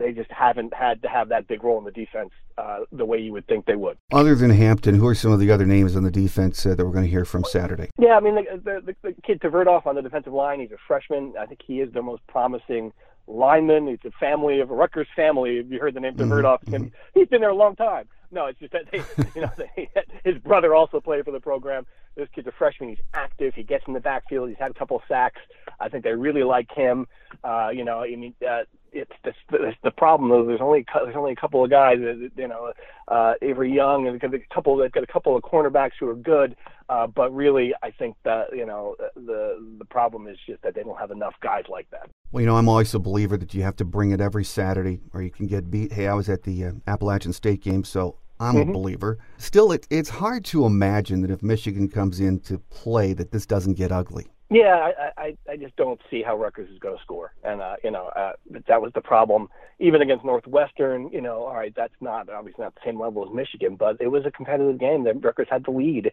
they 0.00 0.12
just 0.12 0.30
haven't 0.30 0.72
had 0.72 1.02
to 1.02 1.08
have 1.08 1.28
that 1.28 1.46
big 1.46 1.62
role 1.62 1.78
in 1.78 1.84
the 1.84 1.90
defense 1.90 2.30
uh, 2.58 2.80
the 2.92 3.04
way 3.04 3.18
you 3.18 3.32
would 3.32 3.46
think 3.46 3.66
they 3.66 3.76
would. 3.76 3.96
Other 4.12 4.34
than 4.34 4.50
Hampton, 4.50 4.94
who 4.94 5.06
are 5.06 5.14
some 5.14 5.30
of 5.32 5.40
the 5.40 5.50
other 5.50 5.66
names 5.66 5.94
on 5.94 6.02
the 6.02 6.10
defense 6.10 6.64
uh, 6.64 6.74
that 6.74 6.84
we're 6.84 6.92
going 6.92 7.04
to 7.04 7.10
hear 7.10 7.24
from 7.24 7.44
Saturday? 7.44 7.90
Yeah, 7.98 8.16
I 8.16 8.20
mean 8.20 8.36
the 8.36 8.44
the, 8.56 8.80
the, 8.86 8.96
the 9.02 9.22
kid 9.22 9.40
Tverdov 9.40 9.86
on 9.86 9.94
the 9.94 10.02
defensive 10.02 10.32
line, 10.32 10.60
he's 10.60 10.72
a 10.72 10.78
freshman. 10.86 11.34
I 11.38 11.46
think 11.46 11.60
he 11.66 11.80
is 11.80 11.92
the 11.92 12.02
most 12.02 12.26
promising 12.26 12.92
lineman. 13.26 13.86
He's 13.86 13.98
a 14.04 14.10
family 14.18 14.60
of 14.60 14.70
a 14.70 14.74
Rutgers 14.74 15.08
family. 15.14 15.58
Have 15.58 15.70
you 15.70 15.78
heard 15.78 15.94
the 15.94 16.00
name 16.00 16.14
mm-hmm. 16.14 16.32
Mm-hmm. 16.32 16.86
He's 17.14 17.28
been 17.28 17.40
there 17.40 17.50
a 17.50 17.54
long 17.54 17.76
time. 17.76 18.08
No, 18.32 18.46
it's 18.46 18.58
just 18.60 18.72
that 18.72 18.84
they, 18.90 18.98
you 19.34 19.42
know, 19.42 19.50
they, 19.56 19.90
his 20.24 20.38
brother 20.38 20.74
also 20.74 21.00
played 21.00 21.24
for 21.24 21.32
the 21.32 21.40
program. 21.40 21.86
This 22.16 22.28
kid's 22.34 22.46
a 22.46 22.52
freshman. 22.52 22.90
He's 22.90 22.98
active. 23.14 23.54
He 23.54 23.62
gets 23.62 23.84
in 23.86 23.94
the 23.94 24.00
backfield. 24.00 24.48
He's 24.48 24.58
had 24.58 24.70
a 24.70 24.74
couple 24.74 24.96
of 24.96 25.02
sacks. 25.08 25.40
I 25.78 25.88
think 25.88 26.04
they 26.04 26.12
really 26.12 26.42
like 26.42 26.70
him. 26.72 27.06
Uh, 27.42 27.70
you 27.72 27.84
know, 27.84 28.00
I 28.00 28.14
mean, 28.16 28.34
uh, 28.48 28.62
it's 28.92 29.12
the, 29.24 29.32
the, 29.50 29.72
the 29.82 29.90
problem 29.90 30.30
though. 30.30 30.44
There's 30.44 30.60
only 30.60 30.84
there's 30.94 31.16
only 31.16 31.32
a 31.32 31.36
couple 31.36 31.64
of 31.64 31.70
guys. 31.70 31.98
That, 31.98 32.30
you 32.36 32.48
know, 32.48 32.72
uh, 33.08 33.34
Avery 33.42 33.72
Young 33.72 34.06
and 34.06 34.22
a 34.22 34.38
couple. 34.52 34.76
They've 34.76 34.92
got 34.92 35.02
a 35.02 35.06
couple 35.06 35.36
of 35.36 35.42
cornerbacks 35.42 35.92
who 35.98 36.08
are 36.08 36.14
good. 36.14 36.56
Uh, 36.88 37.06
but 37.06 37.32
really, 37.32 37.72
I 37.82 37.92
think 37.92 38.16
that 38.24 38.48
you 38.52 38.66
know 38.66 38.96
the 39.14 39.74
the 39.78 39.84
problem 39.84 40.26
is 40.26 40.36
just 40.46 40.62
that 40.62 40.74
they 40.74 40.82
don't 40.82 40.98
have 40.98 41.12
enough 41.12 41.34
guys 41.40 41.64
like 41.68 41.88
that. 41.90 42.10
Well, 42.32 42.40
you 42.40 42.46
know, 42.46 42.56
I'm 42.56 42.68
always 42.68 42.92
a 42.94 42.98
believer 42.98 43.36
that 43.36 43.54
you 43.54 43.62
have 43.62 43.76
to 43.76 43.84
bring 43.84 44.10
it 44.10 44.20
every 44.20 44.44
Saturday, 44.44 45.00
or 45.12 45.22
you 45.22 45.30
can 45.30 45.46
get 45.46 45.70
beat. 45.70 45.92
Hey, 45.92 46.08
I 46.08 46.14
was 46.14 46.28
at 46.28 46.42
the 46.42 46.64
uh, 46.64 46.72
Appalachian 46.86 47.32
State 47.32 47.62
game, 47.62 47.84
so 47.84 48.16
I'm 48.40 48.54
mm-hmm. 48.54 48.70
a 48.70 48.72
believer. 48.72 49.18
Still, 49.38 49.70
it, 49.70 49.86
it's 49.90 50.08
hard 50.08 50.44
to 50.46 50.64
imagine 50.64 51.20
that 51.22 51.30
if 51.30 51.42
Michigan 51.42 51.88
comes 51.88 52.18
in 52.18 52.40
to 52.40 52.58
play, 52.58 53.12
that 53.12 53.30
this 53.30 53.46
doesn't 53.46 53.74
get 53.74 53.92
ugly. 53.92 54.26
Yeah, 54.50 54.90
I, 54.98 55.22
I, 55.22 55.36
I 55.48 55.56
just 55.56 55.76
don't 55.76 56.00
see 56.10 56.22
how 56.22 56.36
Rutgers 56.36 56.68
is 56.70 56.78
going 56.80 56.96
to 56.96 57.02
score, 57.02 57.32
and 57.44 57.62
uh, 57.62 57.76
you 57.84 57.92
know 57.92 58.06
uh, 58.16 58.32
that 58.66 58.82
was 58.82 58.90
the 58.94 59.00
problem. 59.00 59.48
Even 59.78 60.02
against 60.02 60.24
Northwestern, 60.24 61.08
you 61.12 61.20
know, 61.20 61.44
all 61.44 61.54
right, 61.54 61.72
that's 61.76 61.94
not 62.00 62.28
obviously 62.28 62.64
not 62.64 62.74
the 62.74 62.80
same 62.84 63.00
level 63.00 63.24
as 63.24 63.32
Michigan, 63.32 63.76
but 63.76 63.96
it 64.00 64.08
was 64.08 64.26
a 64.26 64.30
competitive 64.32 64.78
game. 64.78 65.04
That 65.04 65.22
Rutgers 65.22 65.46
had 65.48 65.64
the 65.64 65.70
lead 65.70 66.10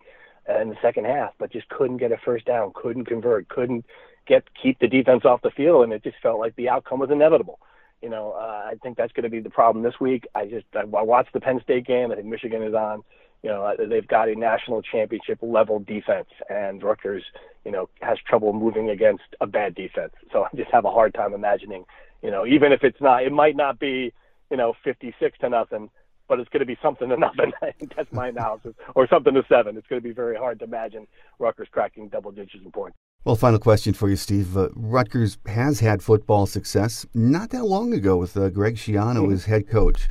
in 0.61 0.69
the 0.69 0.77
second 0.83 1.05
half, 1.05 1.33
but 1.39 1.51
just 1.51 1.67
couldn't 1.69 1.97
get 1.97 2.11
a 2.11 2.17
first 2.23 2.45
down, 2.45 2.71
couldn't 2.75 3.05
convert, 3.05 3.49
couldn't 3.49 3.85
get 4.27 4.43
keep 4.61 4.77
the 4.79 4.87
defense 4.87 5.25
off 5.25 5.41
the 5.41 5.51
field, 5.51 5.83
and 5.83 5.91
it 5.91 6.03
just 6.03 6.17
felt 6.21 6.39
like 6.39 6.55
the 6.57 6.69
outcome 6.69 6.99
was 6.99 7.09
inevitable. 7.09 7.59
You 8.03 8.09
know, 8.09 8.33
uh, 8.33 8.67
I 8.69 8.75
think 8.83 8.97
that's 8.97 9.13
going 9.13 9.23
to 9.23 9.29
be 9.29 9.39
the 9.39 9.49
problem 9.49 9.83
this 9.83 9.99
week. 9.99 10.27
I 10.35 10.45
just 10.45 10.67
I, 10.75 10.81
I 10.81 11.01
watched 11.01 11.33
the 11.33 11.39
Penn 11.41 11.59
State 11.63 11.87
game. 11.87 12.11
I 12.11 12.15
think 12.15 12.27
Michigan 12.27 12.61
is 12.61 12.75
on 12.75 13.03
you 13.43 13.49
know, 13.49 13.75
they've 13.77 14.07
got 14.07 14.29
a 14.29 14.35
national 14.35 14.81
championship 14.81 15.39
level 15.41 15.79
defense, 15.79 16.29
and 16.49 16.81
Rutgers, 16.81 17.23
you 17.65 17.71
know, 17.71 17.89
has 18.01 18.17
trouble 18.27 18.53
moving 18.53 18.89
against 18.89 19.23
a 19.41 19.47
bad 19.47 19.75
defense. 19.75 20.13
So 20.31 20.43
I 20.43 20.55
just 20.55 20.71
have 20.71 20.85
a 20.85 20.91
hard 20.91 21.13
time 21.13 21.33
imagining, 21.33 21.85
you 22.21 22.31
know, 22.31 22.45
even 22.45 22.71
if 22.71 22.83
it's 22.83 22.99
not, 22.99 23.23
it 23.23 23.31
might 23.31 23.55
not 23.55 23.79
be, 23.79 24.13
you 24.49 24.57
know, 24.57 24.73
56 24.83 25.37
to 25.39 25.49
nothing, 25.49 25.89
but 26.27 26.39
it's 26.39 26.49
going 26.49 26.61
to 26.61 26.65
be 26.65 26.77
something 26.81 27.09
to 27.09 27.17
nothing. 27.17 27.53
That's 27.95 28.11
my 28.11 28.29
analysis, 28.29 28.73
or 28.95 29.07
something 29.07 29.33
to 29.33 29.43
seven. 29.47 29.77
It's 29.77 29.87
going 29.87 30.01
to 30.01 30.07
be 30.07 30.13
very 30.13 30.35
hard 30.35 30.59
to 30.59 30.65
imagine 30.65 31.07
Rutgers 31.39 31.67
cracking 31.71 32.09
double 32.09 32.31
digits 32.31 32.63
in 32.65 32.71
points. 32.71 32.97
Well, 33.23 33.35
final 33.35 33.59
question 33.59 33.93
for 33.93 34.09
you, 34.09 34.15
Steve. 34.15 34.57
Uh, 34.57 34.69
Rutgers 34.73 35.37
has 35.45 35.79
had 35.79 36.01
football 36.01 36.45
success 36.45 37.05
not 37.13 37.49
that 37.51 37.65
long 37.65 37.93
ago 37.93 38.17
with 38.17 38.35
uh, 38.37 38.49
Greg 38.49 38.75
Schiano 38.75 39.23
mm-hmm. 39.23 39.33
as 39.33 39.45
head 39.45 39.67
coach. 39.67 40.07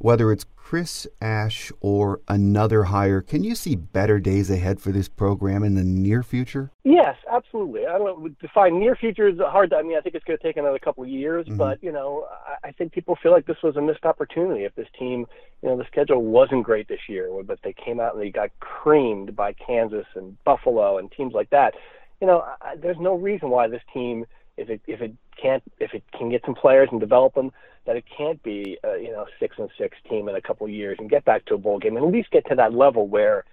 Whether 0.00 0.30
it's 0.30 0.46
Chris 0.54 1.08
Ash 1.20 1.72
or 1.80 2.20
another 2.28 2.84
hire, 2.84 3.20
can 3.20 3.42
you 3.42 3.56
see 3.56 3.74
better 3.74 4.20
days 4.20 4.48
ahead 4.48 4.80
for 4.80 4.92
this 4.92 5.08
program 5.08 5.64
in 5.64 5.74
the 5.74 5.82
near 5.82 6.22
future? 6.22 6.70
Yes, 6.84 7.16
absolutely. 7.28 7.84
I 7.84 7.98
don't 7.98 8.22
know, 8.22 8.28
define 8.40 8.78
near 8.78 8.94
future 8.94 9.26
is 9.26 9.38
hard. 9.38 9.70
To, 9.70 9.76
I 9.76 9.82
mean, 9.82 9.96
I 9.96 10.00
think 10.00 10.14
it's 10.14 10.24
going 10.24 10.38
to 10.38 10.42
take 10.42 10.56
another 10.56 10.78
couple 10.78 11.02
of 11.02 11.08
years, 11.08 11.46
mm-hmm. 11.46 11.56
but 11.56 11.82
you 11.82 11.90
know, 11.90 12.28
I, 12.46 12.68
I 12.68 12.72
think 12.72 12.92
people 12.92 13.18
feel 13.20 13.32
like 13.32 13.46
this 13.46 13.56
was 13.62 13.76
a 13.76 13.80
missed 13.80 14.04
opportunity. 14.04 14.64
If 14.64 14.74
this 14.76 14.86
team, 14.96 15.26
you 15.62 15.68
know, 15.68 15.76
the 15.76 15.86
schedule 15.90 16.22
wasn't 16.22 16.62
great 16.62 16.86
this 16.86 17.08
year, 17.08 17.28
but 17.42 17.58
they 17.64 17.72
came 17.72 17.98
out 17.98 18.14
and 18.14 18.22
they 18.22 18.30
got 18.30 18.50
creamed 18.60 19.34
by 19.34 19.54
Kansas 19.54 20.06
and 20.14 20.36
Buffalo 20.44 20.98
and 20.98 21.10
teams 21.10 21.34
like 21.34 21.50
that. 21.50 21.74
You 22.20 22.28
know, 22.28 22.44
I, 22.60 22.76
there's 22.76 22.98
no 23.00 23.16
reason 23.16 23.50
why 23.50 23.66
this 23.66 23.82
team, 23.92 24.26
if 24.58 24.68
it 24.68 24.80
if 24.86 25.00
it 25.00 25.14
can't 25.40 25.62
if 25.78 25.94
it 25.94 26.02
can 26.16 26.28
get 26.28 26.42
some 26.44 26.54
players 26.54 26.88
and 26.90 27.00
develop 27.00 27.34
them 27.34 27.52
that 27.86 27.96
it 27.96 28.04
can't 28.14 28.42
be 28.42 28.78
a, 28.84 28.98
you 28.98 29.10
know 29.10 29.26
six 29.40 29.56
and 29.58 29.70
six 29.78 29.96
team 30.10 30.28
in 30.28 30.34
a 30.34 30.40
couple 30.40 30.66
of 30.66 30.72
years 30.72 30.96
and 30.98 31.08
get 31.08 31.24
back 31.24 31.44
to 31.46 31.54
a 31.54 31.58
bowl 31.58 31.78
game 31.78 31.96
and 31.96 32.04
at 32.04 32.12
least 32.12 32.30
get 32.30 32.46
to 32.46 32.54
that 32.54 32.74
level 32.74 33.08
where 33.08 33.44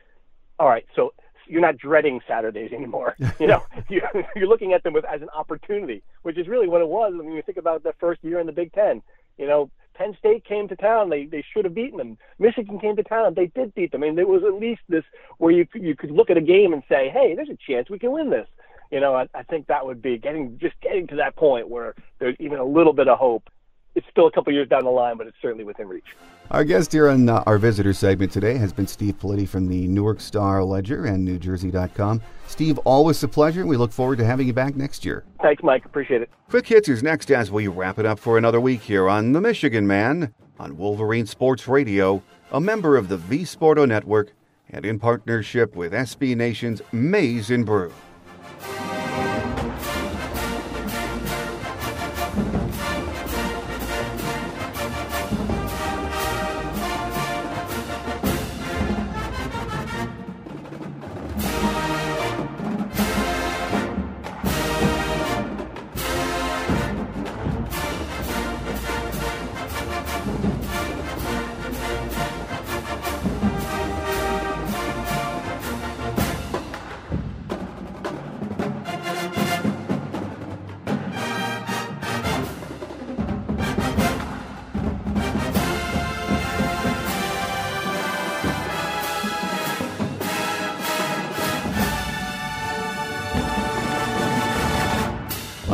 all 0.59 0.67
right 0.67 0.85
so 0.95 1.13
you're 1.47 1.61
not 1.61 1.77
dreading 1.77 2.21
Saturdays 2.27 2.71
anymore. 2.73 3.15
You 3.39 3.45
know, 3.45 3.63
you're, 3.89 4.09
you're 4.35 4.47
looking 4.47 4.73
at 4.73 4.81
them 4.81 4.93
with, 4.93 5.05
as 5.05 5.21
an 5.21 5.29
opportunity, 5.29 6.01
which 6.23 6.39
is 6.39 6.47
really 6.47 6.67
what 6.67 6.81
it 6.81 6.87
was. 6.87 7.13
when 7.15 7.31
you 7.31 7.41
think 7.43 7.59
about 7.59 7.83
the 7.83 7.93
first 7.99 8.23
year 8.23 8.39
in 8.39 8.47
the 8.47 8.51
Big 8.51 8.73
Ten, 8.73 9.03
you 9.37 9.45
know, 9.45 9.69
Penn 9.93 10.15
State 10.17 10.43
came 10.43 10.67
to 10.67 10.75
town. 10.75 11.09
They 11.09 11.25
they 11.25 11.43
should 11.53 11.65
have 11.65 11.73
beaten 11.73 11.97
them. 11.97 12.17
Michigan 12.39 12.79
came 12.79 12.95
to 12.95 13.03
town. 13.03 13.33
They 13.35 13.47
did 13.47 13.73
beat 13.75 13.91
them. 13.91 14.03
I 14.03 14.07
mean, 14.07 14.15
there 14.15 14.27
was 14.27 14.43
at 14.43 14.59
least 14.59 14.81
this 14.89 15.03
where 15.37 15.51
you 15.51 15.67
you 15.73 15.95
could 15.95 16.11
look 16.11 16.29
at 16.29 16.37
a 16.37 16.41
game 16.41 16.73
and 16.73 16.83
say, 16.89 17.09
hey, 17.09 17.35
there's 17.35 17.49
a 17.49 17.57
chance 17.57 17.89
we 17.89 17.99
can 17.99 18.11
win 18.11 18.29
this 18.29 18.47
you 18.91 18.99
know, 18.99 19.15
I, 19.15 19.27
I 19.33 19.43
think 19.43 19.67
that 19.67 19.85
would 19.85 20.01
be 20.01 20.17
getting 20.17 20.57
just 20.59 20.79
getting 20.81 21.07
to 21.07 21.15
that 21.17 21.35
point 21.35 21.69
where 21.69 21.95
there's 22.19 22.35
even 22.39 22.59
a 22.59 22.65
little 22.65 22.93
bit 22.93 23.07
of 23.07 23.17
hope. 23.17 23.49
It's 23.95 24.05
still 24.11 24.27
a 24.27 24.31
couple 24.31 24.51
years 24.51 24.67
down 24.67 24.83
the 24.83 24.89
line, 24.89 25.17
but 25.17 25.25
it's 25.25 25.37
certainly 25.41 25.63
within 25.63 25.87
reach. 25.87 26.03
Our 26.51 26.65
guest 26.65 26.91
here 26.91 27.09
on 27.09 27.29
uh, 27.29 27.43
our 27.45 27.57
visitor 27.57 27.93
segment 27.93 28.31
today 28.31 28.57
has 28.57 28.73
been 28.73 28.87
Steve 28.87 29.17
Politi 29.17 29.47
from 29.47 29.67
the 29.67 29.87
Newark 29.87 30.19
Star 30.19 30.63
Ledger 30.65 31.05
and 31.05 31.25
NewJersey.com. 31.25 32.21
Steve, 32.47 32.77
always 32.79 33.23
a 33.23 33.27
pleasure. 33.29 33.65
We 33.65 33.77
look 33.77 33.93
forward 33.93 34.17
to 34.17 34.25
having 34.25 34.47
you 34.47 34.53
back 34.53 34.75
next 34.75 35.05
year. 35.05 35.23
Thanks, 35.41 35.63
Mike. 35.63 35.85
Appreciate 35.85 36.21
it. 36.21 36.29
Quick 36.49 36.67
hits 36.67 36.89
is 36.89 37.03
next 37.03 37.31
as 37.31 37.51
we 37.51 37.67
wrap 37.69 37.97
it 37.97 38.05
up 38.05 38.19
for 38.19 38.37
another 38.37 38.59
week 38.59 38.81
here 38.81 39.07
on 39.07 39.31
The 39.31 39.39
Michigan 39.39 39.87
Man 39.87 40.33
on 40.59 40.77
Wolverine 40.77 41.25
Sports 41.25 41.67
Radio, 41.67 42.21
a 42.51 42.59
member 42.59 42.97
of 42.97 43.07
the 43.07 43.17
V 43.17 43.39
Sporto 43.43 43.87
Network, 43.87 44.31
and 44.69 44.85
in 44.85 44.99
partnership 44.99 45.75
with 45.75 45.93
SB 45.93 46.35
Nation's 46.35 46.81
Maize 46.91 47.49
and 47.49 47.65
Brew. 47.65 47.91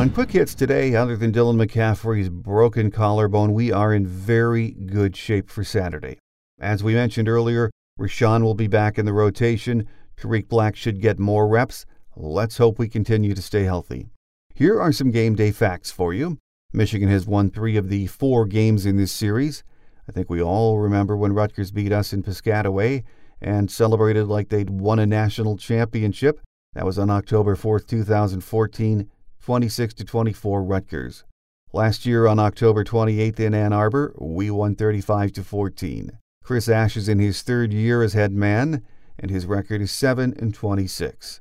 On 0.02 0.10
Quick 0.10 0.32
Hits 0.32 0.56
today, 0.56 0.96
other 0.96 1.16
than 1.16 1.30
Dylan 1.30 1.64
McCaffrey's 1.64 2.28
broken 2.28 2.90
collarbone, 2.90 3.52
we 3.52 3.70
are 3.70 3.94
in 3.94 4.04
very 4.04 4.72
good 4.72 5.16
shape 5.16 5.48
for 5.48 5.62
Saturday. 5.62 6.18
As 6.58 6.82
we 6.82 6.94
mentioned 6.94 7.28
earlier, 7.28 7.70
Rashan 8.00 8.42
will 8.42 8.56
be 8.56 8.66
back 8.66 8.98
in 8.98 9.06
the 9.06 9.12
rotation. 9.12 9.86
Tarik 10.16 10.48
Black 10.48 10.74
should 10.74 11.00
get 11.00 11.20
more 11.20 11.46
reps. 11.46 11.86
Let's 12.16 12.56
hope 12.56 12.80
we 12.80 12.88
continue 12.88 13.32
to 13.32 13.40
stay 13.40 13.62
healthy. 13.62 14.08
Here 14.52 14.80
are 14.80 14.90
some 14.90 15.12
game 15.12 15.36
day 15.36 15.52
facts 15.52 15.92
for 15.92 16.12
you. 16.12 16.38
Michigan 16.72 17.08
has 17.08 17.24
won 17.24 17.48
three 17.48 17.76
of 17.76 17.88
the 17.88 18.08
four 18.08 18.44
games 18.44 18.84
in 18.84 18.96
this 18.96 19.12
series. 19.12 19.62
I 20.08 20.10
think 20.10 20.28
we 20.28 20.42
all 20.42 20.80
remember 20.80 21.16
when 21.16 21.32
Rutgers 21.32 21.70
beat 21.70 21.92
us 21.92 22.12
in 22.12 22.24
Piscataway 22.24 23.04
and 23.40 23.70
celebrated 23.70 24.26
like 24.26 24.48
they'd 24.48 24.68
won 24.68 24.98
a 24.98 25.06
national 25.06 25.58
championship. 25.58 26.40
That 26.74 26.86
was 26.86 26.98
on 26.98 27.08
October 27.08 27.54
4th, 27.54 27.86
2014. 27.86 29.08
26 29.42 29.94
to 29.94 30.04
24 30.04 30.62
Rutgers. 30.62 31.24
Last 31.72 32.06
year 32.06 32.28
on 32.28 32.38
October 32.38 32.84
28th 32.84 33.40
in 33.40 33.54
Ann 33.54 33.72
Arbor, 33.72 34.14
we 34.16 34.52
won 34.52 34.76
35 34.76 35.32
to 35.32 35.42
14. 35.42 36.18
Chris 36.44 36.68
Ash 36.68 36.96
is 36.96 37.08
in 37.08 37.18
his 37.18 37.42
third 37.42 37.72
year 37.72 38.04
as 38.04 38.12
head 38.12 38.32
man, 38.32 38.84
and 39.18 39.32
his 39.32 39.44
record 39.44 39.80
is 39.80 39.90
7 39.90 40.32
and 40.38 40.54
26. 40.54 41.40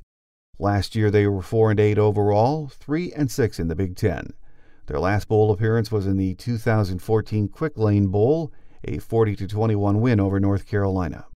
Last 0.58 0.96
year 0.96 1.12
they 1.12 1.28
were 1.28 1.44
4 1.44 1.72
and 1.72 1.80
8 1.80 2.00
overall, 2.00 2.70
3 2.70 3.14
and 3.14 3.30
6 3.30 3.60
in 3.60 3.68
the 3.68 3.76
Big 3.76 3.96
10. 3.96 4.34
Their 4.88 5.00
last 5.00 5.28
bowl 5.28 5.52
appearance 5.52 5.92
was 5.92 6.08
in 6.08 6.18
the 6.18 6.34
2014 6.34 7.50
Quick 7.50 7.78
Lane 7.78 8.08
Bowl, 8.08 8.52
a 8.84 8.98
40 8.98 9.36
to 9.36 9.48
21 9.48 10.02
win 10.02 10.20
over 10.20 10.40
North 10.40 10.66
Carolina. 10.66 11.28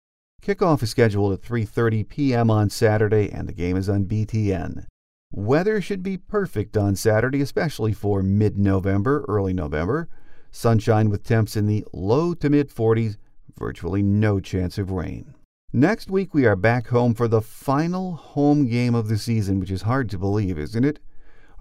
Kickoff 0.41 0.81
is 0.81 0.89
scheduled 0.89 1.31
at 1.31 1.41
3:30 1.41 2.09
p.m. 2.09 2.49
on 2.49 2.71
Saturday 2.71 3.31
and 3.31 3.47
the 3.47 3.53
game 3.53 3.77
is 3.77 3.87
on 3.87 4.05
BTN. 4.05 4.85
Weather 5.31 5.81
should 5.81 6.03
be 6.03 6.17
perfect 6.17 6.77
on 6.77 6.95
Saturday, 6.95 7.41
especially 7.41 7.93
for 7.93 8.23
mid-November, 8.23 9.25
early 9.27 9.53
November. 9.53 10.07
Sunshine 10.51 11.09
with 11.09 11.23
temps 11.23 11.57
in 11.57 11.67
the 11.67 11.85
low 11.91 12.33
to 12.35 12.49
mid 12.49 12.69
40s, 12.69 13.17
virtually 13.59 14.01
no 14.01 14.39
chance 14.39 14.77
of 14.77 14.91
rain. 14.91 15.35
Next 15.73 16.09
week 16.09 16.33
we 16.33 16.45
are 16.45 16.55
back 16.55 16.87
home 16.87 17.13
for 17.13 17.27
the 17.27 17.41
final 17.41 18.15
home 18.15 18.65
game 18.67 18.95
of 18.95 19.09
the 19.09 19.17
season, 19.17 19.59
which 19.59 19.71
is 19.71 19.81
hard 19.81 20.09
to 20.11 20.17
believe, 20.17 20.57
isn't 20.57 20.85
it? 20.85 20.99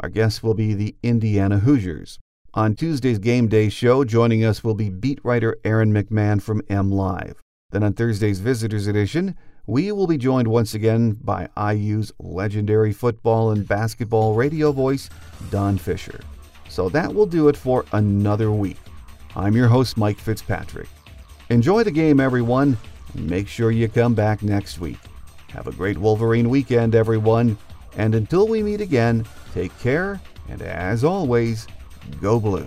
Our 0.01 0.09
guests 0.09 0.43
will 0.43 0.55
be 0.55 0.75
the 0.75 0.95
Indiana 1.03 1.59
Hoosiers. 1.59 2.21
On 2.55 2.77
Tuesday's 2.77 3.19
game 3.19 3.49
day 3.49 3.69
show, 3.69 4.05
joining 4.05 4.45
us 4.45 4.63
will 4.63 4.75
be 4.75 4.89
beat 4.89 5.19
writer 5.25 5.57
Aaron 5.65 5.93
McMann 5.93 6.41
from 6.41 6.63
MLive. 6.63 7.35
Then 7.73 7.83
on 7.83 7.95
Thursday's 7.95 8.39
Visitors 8.39 8.87
Edition, 8.87 9.35
we 9.67 9.91
will 9.93 10.07
be 10.07 10.19
joined 10.19 10.49
once 10.49 10.75
again 10.75 11.13
by 11.13 11.49
IU's 11.57 12.13
legendary 12.19 12.93
football 12.93 13.51
and 13.51 13.67
basketball 13.67 14.35
radio 14.35 14.73
voice, 14.73 15.09
Don 15.51 15.79
Fisher. 15.79 16.21
So 16.69 16.89
that 16.91 17.15
will 17.15 17.27
do 17.27 17.49
it 17.49 17.57
for 17.57 17.85
another 17.93 18.51
week. 18.51 18.79
I'm 19.37 19.57
your 19.57 19.69
host, 19.69 19.97
Mike 19.97 20.19
Fitzpatrick. 20.19 20.89
Enjoy 21.49 21.83
the 21.83 21.91
game, 21.91 22.21
everyone, 22.21 22.77
make 23.15 23.49
sure 23.49 23.71
you 23.71 23.89
come 23.89 24.15
back 24.15 24.43
next 24.43 24.81
week. 24.81 24.99
Have 25.49 25.67
a 25.67 25.73
great 25.73 25.97
Wolverine 25.97 26.51
weekend, 26.51 26.95
everyone, 26.95 27.57
and 27.97 28.15
until 28.15 28.49
we 28.49 28.63
meet 28.63 28.81
again, 28.81 29.27
take 29.53 29.77
care, 29.79 30.21
and 30.49 30.61
as 30.63 31.05
always, 31.05 31.67
go 32.21 32.41
blue. 32.41 32.67